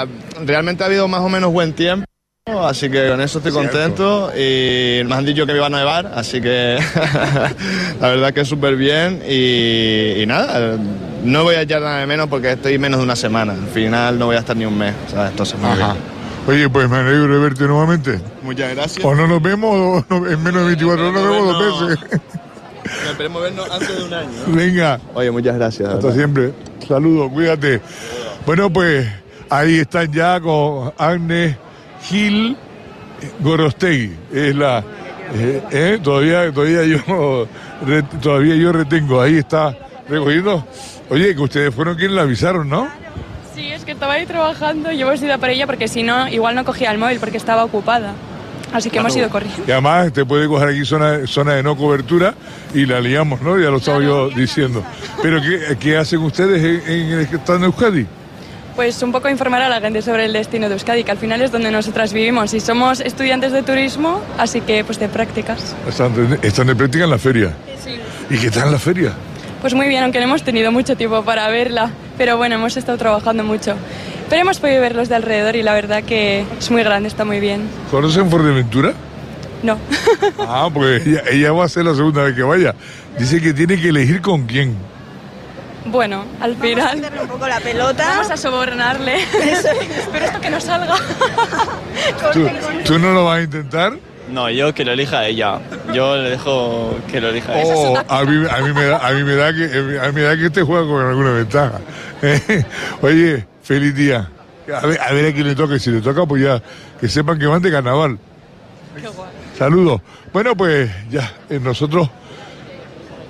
realmente 0.45 0.83
ha 0.83 0.87
habido 0.87 1.07
más 1.09 1.19
o 1.21 1.27
menos 1.27 1.51
buen 1.51 1.73
tiempo, 1.73 2.05
así 2.63 2.89
que 2.89 3.09
con 3.09 3.19
eso 3.19 3.39
estoy 3.39 3.51
contento 3.51 4.31
y 4.37 5.01
me 5.05 5.15
han 5.15 5.25
dicho 5.25 5.45
que 5.45 5.51
me 5.51 5.57
iba 5.57 5.67
a 5.67 5.69
nevar, 5.69 6.11
así 6.15 6.39
que 6.39 6.77
la 7.99 8.07
verdad 8.09 8.33
que 8.33 8.45
súper 8.45 8.75
bien 8.77 9.21
y, 9.27 10.21
y 10.21 10.25
nada, 10.27 10.77
no 11.25 11.43
voy 11.43 11.55
a 11.55 11.61
echar 11.61 11.81
nada 11.81 11.99
de 11.99 12.07
menos 12.07 12.27
porque 12.27 12.51
estoy 12.53 12.77
menos 12.77 12.99
de 12.99 13.03
una 13.05 13.15
semana, 13.15 13.53
al 13.53 13.67
final 13.67 14.17
no 14.19 14.27
voy 14.27 14.35
a 14.35 14.39
estar 14.39 14.55
ni 14.55 14.65
un 14.65 14.77
mes, 14.77 14.93
¿sabes? 15.11 15.31
Entonces 15.31 15.59
muy 15.59 15.75
bien. 15.75 15.87
Oye, 16.47 16.69
pues 16.69 16.87
me 16.89 16.97
alegro 16.97 17.33
de 17.33 17.39
verte 17.39 17.63
nuevamente. 17.65 18.19
Muchas 18.43 18.73
gracias. 18.75 19.03
O 19.03 19.15
no 19.15 19.25
nos 19.27 19.41
vemos 19.41 19.71
o 19.75 20.05
no- 20.19 20.27
en 20.29 20.43
menos 20.43 20.61
de 20.61 20.67
24 20.67 21.09
horas 21.09 21.21
nos 21.21 21.31
vemos 21.31 21.59
dos 21.59 21.87
veces. 21.89 22.21
Esperemos 23.09 23.41
vernos 23.41 23.69
antes 23.71 23.97
de 23.97 24.03
un 24.03 24.13
año. 24.13 24.29
Venga, 24.47 24.99
Oye, 25.15 25.31
muchas 25.31 25.55
gracias. 25.55 25.89
hasta 25.89 26.01
verdad. 26.07 26.15
siempre. 26.17 26.53
Saludos, 26.87 27.31
cuídate. 27.31 27.81
Bueno, 28.45 28.69
pues 28.71 29.07
ahí 29.49 29.79
están 29.79 30.11
ya 30.13 30.39
con 30.39 30.93
Agnes 30.99 31.55
Gil 32.03 32.55
Gorostegui. 33.39 34.11
Es 34.31 34.55
la. 34.55 34.83
eh, 35.33 35.63
eh, 35.71 35.99
todavía, 36.03 36.51
todavía 36.53 36.83
yo 36.85 37.47
todavía 38.21 38.55
yo 38.55 38.71
retengo. 38.71 39.19
Ahí 39.19 39.37
está 39.39 39.75
recogiendo. 40.09 40.65
Oye, 41.09 41.35
que 41.35 41.41
ustedes 41.41 41.73
fueron 41.73 41.95
quienes 41.95 42.15
la 42.15 42.23
avisaron, 42.23 42.69
¿no? 42.69 42.87
Sí, 43.53 43.67
es 43.71 43.85
que 43.85 43.91
estaba 43.91 44.13
ahí 44.13 44.25
trabajando 44.25 44.91
y 44.91 45.01
hemos 45.01 45.21
ido 45.21 45.33
a 45.33 45.37
por 45.37 45.49
ella 45.49 45.65
porque 45.65 45.87
si 45.87 46.03
no, 46.03 46.27
igual 46.27 46.55
no 46.55 46.65
cogía 46.65 46.91
el 46.91 46.97
móvil 46.97 47.19
porque 47.19 47.37
estaba 47.37 47.63
ocupada. 47.63 48.13
Así 48.73 48.89
que 48.89 48.99
hemos 48.99 49.15
ido 49.15 49.29
corriendo. 49.29 49.63
Y 49.65 49.71
además 49.71 50.11
te 50.11 50.25
puede 50.25 50.47
coger 50.47 50.69
aquí 50.69 50.83
zona, 50.83 51.25
zona 51.27 51.53
de 51.53 51.63
no 51.63 51.77
cobertura 51.77 52.33
y 52.73 52.85
la 52.85 52.99
liamos, 52.99 53.41
¿no? 53.41 53.57
Ya 53.57 53.69
lo 53.69 53.77
estaba 53.77 54.01
yo 54.03 54.29
diciendo. 54.29 54.83
Pero 55.21 55.41
¿qué, 55.41 55.77
qué 55.79 55.97
hacen 55.97 56.19
ustedes 56.19 56.61
en, 56.61 56.91
en 56.91 57.19
el 57.19 57.29
que 57.29 57.37
están 57.37 57.57
en 57.57 57.63
Euskadi? 57.65 58.05
Pues 58.75 59.01
un 59.01 59.13
poco 59.13 59.29
informar 59.29 59.61
a 59.61 59.69
la 59.69 59.79
gente 59.79 60.01
sobre 60.01 60.25
el 60.25 60.33
destino 60.33 60.67
de 60.67 60.73
Euskadi, 60.73 61.05
que 61.05 61.11
al 61.11 61.17
final 61.17 61.41
es 61.41 61.51
donde 61.53 61.71
nosotras 61.71 62.11
vivimos 62.11 62.53
y 62.53 62.59
somos 62.59 62.99
estudiantes 62.99 63.53
de 63.53 63.63
turismo, 63.63 64.21
así 64.37 64.59
que 64.59 64.83
pues 64.83 64.99
de 64.99 65.07
prácticas. 65.07 65.73
Están, 65.87 66.37
están 66.41 66.67
de 66.67 66.75
práctica 66.75 67.05
en 67.05 67.09
la 67.11 67.17
feria. 67.17 67.53
¿Y 68.29 68.37
qué 68.37 68.51
tal 68.51 68.73
la 68.73 68.79
feria? 68.79 69.13
Pues 69.65 69.73
muy 69.73 69.87
bien, 69.87 70.03
aunque 70.03 70.19
no 70.19 70.25
hemos 70.25 70.43
tenido 70.43 70.71
mucho 70.71 70.95
tiempo 70.95 71.23
para 71.23 71.47
verla, 71.47 71.89
pero 72.19 72.37
bueno, 72.37 72.53
hemos 72.53 72.77
estado 72.77 72.99
trabajando 72.99 73.43
mucho. 73.43 73.75
Pero 74.29 74.43
hemos 74.43 74.59
podido 74.59 74.79
ver 74.79 74.93
los 74.93 75.09
de 75.09 75.15
alrededor 75.15 75.55
y 75.55 75.63
la 75.63 75.73
verdad 75.73 76.03
que 76.03 76.45
es 76.59 76.69
muy 76.69 76.83
grande, 76.83 77.07
está 77.07 77.25
muy 77.25 77.39
bien. 77.39 77.67
¿Conocen 77.89 78.29
Fuerteventura? 78.29 78.93
No. 79.63 79.79
Ah, 80.37 80.69
porque 80.71 80.97
ella, 80.97 81.23
ella 81.31 81.51
va 81.51 81.65
a 81.65 81.67
ser 81.67 81.85
la 81.85 81.95
segunda 81.95 82.21
vez 82.21 82.35
que 82.35 82.43
vaya. 82.43 82.75
Dice 83.17 83.41
que 83.41 83.55
tiene 83.55 83.81
que 83.81 83.89
elegir 83.89 84.21
con 84.21 84.45
quién. 84.45 84.75
bueno, 85.85 86.25
al 86.39 86.55
final 86.57 87.01
Darle 87.01 87.21
un 87.21 87.27
poco 87.27 87.47
la 87.47 87.59
pelota. 87.59 88.05
vamos 88.07 88.29
a 88.29 88.37
sobornarle. 88.37 89.15
Espero 89.97 90.25
esto 90.25 90.41
que 90.41 90.49
no 90.51 90.61
salga. 90.61 90.93
¿Tú, 92.31 92.47
tú 92.85 92.99
no 92.99 93.13
lo 93.13 93.25
vas 93.25 93.39
a 93.39 93.41
intentar? 93.41 93.93
No, 94.29 94.49
yo 94.49 94.73
que 94.73 94.83
lo 94.83 94.93
elija 94.93 95.27
ella. 95.27 95.59
Yo 95.93 96.15
le 96.17 96.31
dejo 96.31 96.95
que 97.11 97.21
lo 97.21 97.29
elija 97.29 97.61
ella. 97.61 97.73
Oh, 97.75 97.97
a, 98.07 98.25
mí, 98.25 98.45
a, 98.49 98.61
mí 98.61 98.73
me 98.73 98.85
da, 98.85 99.07
a, 99.07 99.11
mí 99.11 99.23
me 99.23 99.35
da 99.35 99.53
que, 99.53 99.99
a 99.99 100.07
mí 100.07 100.13
me 100.13 100.21
da 100.21 100.35
que 100.35 100.47
este 100.47 100.63
juega 100.63 100.85
con 100.87 101.05
alguna 101.05 101.31
ventaja. 101.31 101.79
Oye, 103.01 103.45
feliz 103.63 103.95
día. 103.95 104.29
A 104.73 104.85
ver, 104.85 104.99
a 104.99 105.13
ver 105.13 105.27
a 105.27 105.33
quién 105.33 105.47
le 105.47 105.55
toca. 105.55 105.75
y 105.75 105.79
Si 105.79 105.91
le 105.91 106.01
toca, 106.01 106.25
pues 106.25 106.43
ya 106.43 106.61
que 106.99 107.07
sepan 107.07 107.37
que 107.37 107.45
van 107.45 107.61
de 107.61 107.71
carnaval. 107.71 108.17
Saludos. 109.57 110.01
Bueno, 110.33 110.55
pues 110.55 110.89
ya, 111.09 111.31
eh, 111.49 111.59
nosotros 111.61 112.09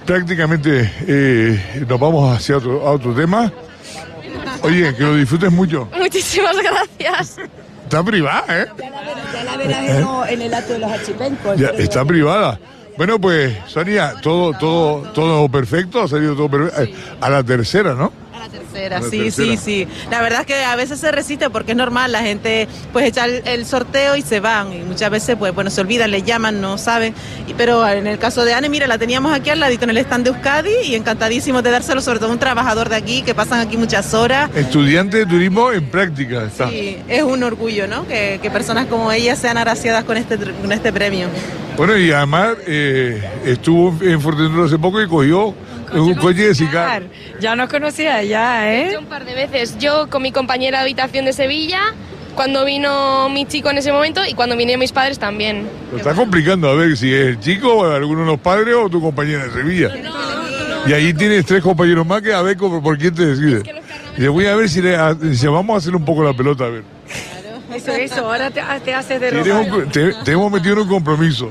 prácticamente 0.06 0.92
eh, 1.08 1.86
nos 1.88 2.00
vamos 2.00 2.36
hacia 2.36 2.58
otro, 2.58 2.88
a 2.88 2.92
otro 2.92 3.14
tema. 3.14 3.52
Oye, 4.62 4.96
que 4.96 5.04
lo 5.04 5.16
disfrutes 5.16 5.52
mucho. 5.52 5.90
Muchísimas 5.98 6.56
gracias. 6.58 7.38
Está 7.86 8.04
privada, 8.04 8.44
¿eh? 8.62 8.68
Ya 8.78 9.44
la 9.44 9.58
verás 9.58 9.84
en, 9.90 10.02
lo- 10.02 10.26
en 10.26 10.42
el 10.42 10.54
acto 10.54 10.74
de 10.74 10.80
los 10.80 10.92
achipencos. 10.92 11.58
Ya, 11.58 11.70
está 11.70 12.04
privada. 12.04 12.60
Bueno, 12.98 13.20
pues, 13.20 13.56
Sonia, 13.68 14.14
todo, 14.22 14.54
todo, 14.58 15.02
todo 15.14 15.50
perfecto, 15.50 16.02
ha 16.02 16.08
salido 16.08 16.36
todo 16.36 16.50
perfecto. 16.50 16.82
Eh, 16.84 16.96
A 17.22 17.30
la 17.30 17.44
tercera, 17.44 17.94
¿no? 17.94 18.12
La 18.46 18.60
tercera, 18.60 19.00
la 19.00 19.10
sí, 19.10 19.18
tercera. 19.20 19.52
sí, 19.52 19.58
sí. 19.58 19.88
La 20.12 20.22
verdad 20.22 20.42
es 20.42 20.46
que 20.48 20.64
a 20.64 20.76
veces 20.76 21.00
se 21.00 21.12
resiste 21.12 21.50
porque 21.50 21.72
es 21.72 21.78
normal, 21.78 22.12
la 22.12 22.22
gente 22.22 22.68
pues 22.94 23.06
echa 23.06 23.26
el, 23.26 23.42
el 23.48 23.66
sorteo 23.66 24.16
y 24.16 24.22
se 24.22 24.40
van 24.40 24.72
y 24.72 24.78
muchas 24.84 25.10
veces 25.10 25.36
pues 25.36 25.54
bueno, 25.56 25.70
se 25.72 25.82
olvidan, 25.82 26.12
les 26.12 26.24
llaman, 26.24 26.62
no 26.62 26.78
saben. 26.78 27.14
Y- 27.48 27.54
pero 27.56 27.88
en 27.88 28.06
el 28.06 28.20
caso 28.20 28.46
de 28.46 28.54
Anne, 28.54 28.70
mira, 28.70 28.86
la 28.88 28.98
teníamos 28.98 29.34
aquí 29.34 29.50
al 29.50 29.60
ladito 29.60 29.86
en 29.86 29.90
el 29.92 29.98
stand 29.98 30.26
de 30.26 30.30
Euskadi 30.30 30.72
y 30.86 30.96
encantadísimos 30.96 31.64
de 31.64 31.72
dárselo, 31.72 32.02
sobre 32.02 32.20
todo 32.20 32.32
un 32.32 32.40
trabajador 32.40 32.90
de 32.90 32.96
aquí 32.98 33.22
que 33.24 33.34
pasan 33.34 33.60
aquí 33.62 33.78
muchas 33.78 34.14
horas. 34.14 34.50
Estudiante 34.56 35.18
de 35.18 35.26
turismo 35.26 35.72
en 35.72 35.86
práctica 35.90 36.44
está. 36.46 36.72
Y 36.72 37.02
es 37.08 37.24
un 37.24 37.42
orgullo, 37.44 37.88
¿no? 37.88 38.08
Que, 38.08 38.40
que 38.42 38.52
personas 38.52 38.86
como 38.86 39.12
ella 39.12 39.36
sean 39.36 39.58
agraciadas 39.58 40.04
con 40.04 40.18
este, 40.18 40.38
con 40.38 40.72
este 40.72 40.94
premio. 40.94 41.28
Bueno, 41.78 41.98
y 41.98 42.12
además 42.12 42.52
eh, 42.68 43.22
estuvo 43.46 43.94
en 44.02 44.22
Fuerteventura 44.22 44.66
hace 44.66 44.78
poco 44.78 45.02
y 45.02 45.08
cogió 45.08 45.54
un 45.94 46.16
coche 46.16 46.48
de 46.48 46.56
Sicar. 46.56 47.04
Ya 47.40 47.56
nos 47.56 47.70
conocía, 47.70 48.24
ya, 48.24 48.74
¿eh? 48.74 48.90
Yo 48.94 49.00
un 49.00 49.06
par 49.06 49.26
de 49.26 49.34
veces. 49.36 49.78
Yo 49.78 50.10
con 50.10 50.22
mi 50.22 50.32
compañera 50.32 50.80
de 50.80 50.84
habitación 50.84 51.26
de 51.26 51.34
Sevilla, 51.34 51.80
cuando 52.36 52.66
vino 52.66 53.30
mi 53.30 53.46
chico 53.46 53.70
en 53.70 53.78
ese 53.78 53.92
momento 53.92 54.22
y 54.28 54.34
cuando 54.34 54.58
vinieron 54.58 54.80
mis 54.80 54.92
padres 54.92 55.18
también. 55.20 55.68
Lo 55.92 55.98
está 55.98 56.14
complicando 56.14 56.70
a 56.70 56.76
ver 56.76 56.98
si 56.98 57.14
es 57.14 57.28
el 57.28 57.40
chico, 57.40 57.74
o 57.76 57.86
alguno 57.92 58.22
de 58.22 58.28
los 58.28 58.40
padres 58.40 58.76
o 58.76 58.90
tu 58.90 59.02
compañera 59.02 59.46
de 59.46 59.52
Sevilla. 59.52 59.92
Y 60.88 60.94
ahí 60.94 61.14
tienes 61.14 61.46
tres 61.46 61.62
compañeros 61.64 62.06
más 62.06 62.22
que 62.22 62.34
a 62.34 62.42
ver 62.42 62.58
por, 62.58 62.82
por 62.84 62.98
quién 62.98 63.14
te 63.16 63.26
decides. 63.26 63.64
Y 64.18 64.22
le 64.22 64.30
voy 64.30 64.46
a 64.46 64.56
ver 64.56 64.70
si 64.70 64.82
le 64.82 64.96
a- 64.96 65.16
si 65.34 65.48
vamos 65.48 65.74
a 65.76 65.78
hacer 65.78 65.96
un 65.96 66.06
poco 66.06 66.24
la 66.24 66.34
pelota, 66.34 66.66
a 66.66 66.70
ver. 66.70 66.84
Eso, 67.74 67.92
eso, 67.92 68.26
ahora 68.26 68.52
te, 68.52 68.62
te 68.86 68.94
haces 68.94 69.20
de 69.20 69.52
un- 69.52 69.90
te, 69.90 70.14
te 70.24 70.32
hemos 70.32 70.52
metido 70.52 70.74
en 70.76 70.80
un 70.82 70.88
compromiso. 70.88 71.50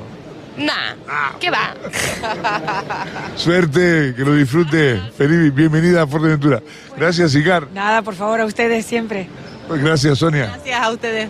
Nah, 0.57 0.95
¿qué 1.40 1.51
va? 1.51 1.75
Suerte, 3.37 4.14
que 4.17 4.25
lo 4.25 4.35
disfrute. 4.35 5.01
Feliz, 5.17 5.53
bienvenida 5.53 6.03
a 6.03 6.07
Fuerteventura. 6.07 6.62
Gracias, 6.97 7.35
Icar. 7.35 7.69
Nada, 7.75 8.03
por 8.03 8.14
favor, 8.14 8.40
a 8.40 8.45
ustedes 8.45 8.87
siempre. 8.87 9.29
Pues 9.67 9.83
gracias, 9.83 10.19
Sonia. 10.19 10.47
Gracias 10.47 10.81
a 10.81 10.90
ustedes. 10.90 11.29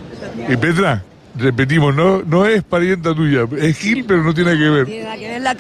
Y 0.49 0.57
Petra, 0.57 1.03
repetimos, 1.37 1.95
no, 1.95 2.23
no 2.23 2.45
es 2.45 2.63
parienta 2.63 3.15
tuya. 3.15 3.47
Es 3.59 3.79
Gil, 3.79 4.05
pero 4.05 4.23
no 4.23 4.35
tiene 4.35 4.59
que 4.59 4.69
ver. 4.69 4.87
Tiene 4.87 5.05
nada 5.05 5.17
que 5.17 5.29
ver 5.29 5.41
la 5.41 5.57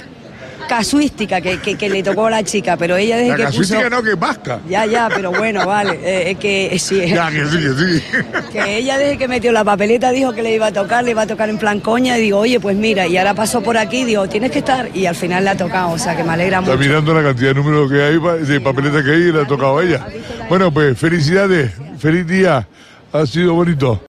casuística 0.67 1.41
que, 1.41 1.59
que- 1.61 1.77
que 1.77 1.89
le 1.89 2.03
tocó 2.03 2.27
a 2.27 2.31
la 2.31 2.43
chica, 2.43 2.77
pero 2.77 2.97
ella 2.97 3.17
desde 3.17 3.31
La 3.31 3.37
que 3.37 3.43
casuística 3.45 3.79
puso... 3.81 3.91
no, 3.91 4.03
que 4.03 4.15
vasca. 4.15 4.61
Ya, 4.69 4.87
ya, 4.87 5.09
pero 5.15 5.31
bueno, 5.33 5.67
vale. 5.67 5.99
eh, 6.03 6.31
es 6.33 6.39
que 6.39 6.75
eh, 6.75 6.79
sí, 6.79 7.01
Ya, 7.07 7.31
que 7.31 7.45
sí, 7.47 7.59
que 7.59 7.71
sí. 7.75 8.03
que 8.53 8.77
ella 8.79 8.99
desde 8.99 9.19
que 9.19 9.29
metió 9.29 9.53
la 9.53 9.65
papeleta 9.65 10.11
dijo 10.11 10.33
que 10.33 10.43
le 10.43 10.55
iba 10.55 10.67
a 10.67 10.73
tocar, 10.73 11.05
le 11.05 11.13
iba 11.13 11.23
a 11.23 11.27
tocar 11.27 11.49
en 11.49 11.59
plan 11.59 11.81
coña, 11.81 12.19
y 12.19 12.23
digo, 12.23 12.39
oye, 12.39 12.61
pues 12.61 12.77
mira, 12.77 13.07
y 13.07 13.17
ahora 13.17 13.35
pasó 13.35 13.63
por 13.63 13.77
aquí, 13.79 14.05
digo, 14.05 14.29
tienes 14.29 14.51
que 14.51 14.59
estar, 14.61 14.89
y 14.95 15.07
al 15.07 15.15
final 15.15 15.45
le 15.45 15.51
ha 15.51 15.57
tocado, 15.57 15.91
o 15.91 15.99
sea 15.99 16.17
que 16.17 16.25
me 16.25 16.33
alegra 16.33 16.59
Está 16.61 16.71
mucho. 16.73 16.79
mirando 16.87 17.15
la 17.15 17.23
cantidad 17.23 17.49
de 17.49 17.55
números 17.55 17.91
que 17.91 18.03
hay, 18.03 18.47
de 18.47 18.61
papeletas 18.61 19.03
que 19.05 19.11
hay 19.11 19.17
y 19.23 19.33
le 19.33 19.41
ha 19.43 19.47
tocado 19.47 19.79
a 19.79 19.83
ella. 19.85 20.07
Bueno, 20.49 20.73
pues 20.73 20.99
felicidades, 20.99 21.73
feliz 21.99 22.27
día. 22.27 22.67
Ha 23.13 23.27
sido 23.27 23.55
bonito. 23.55 24.01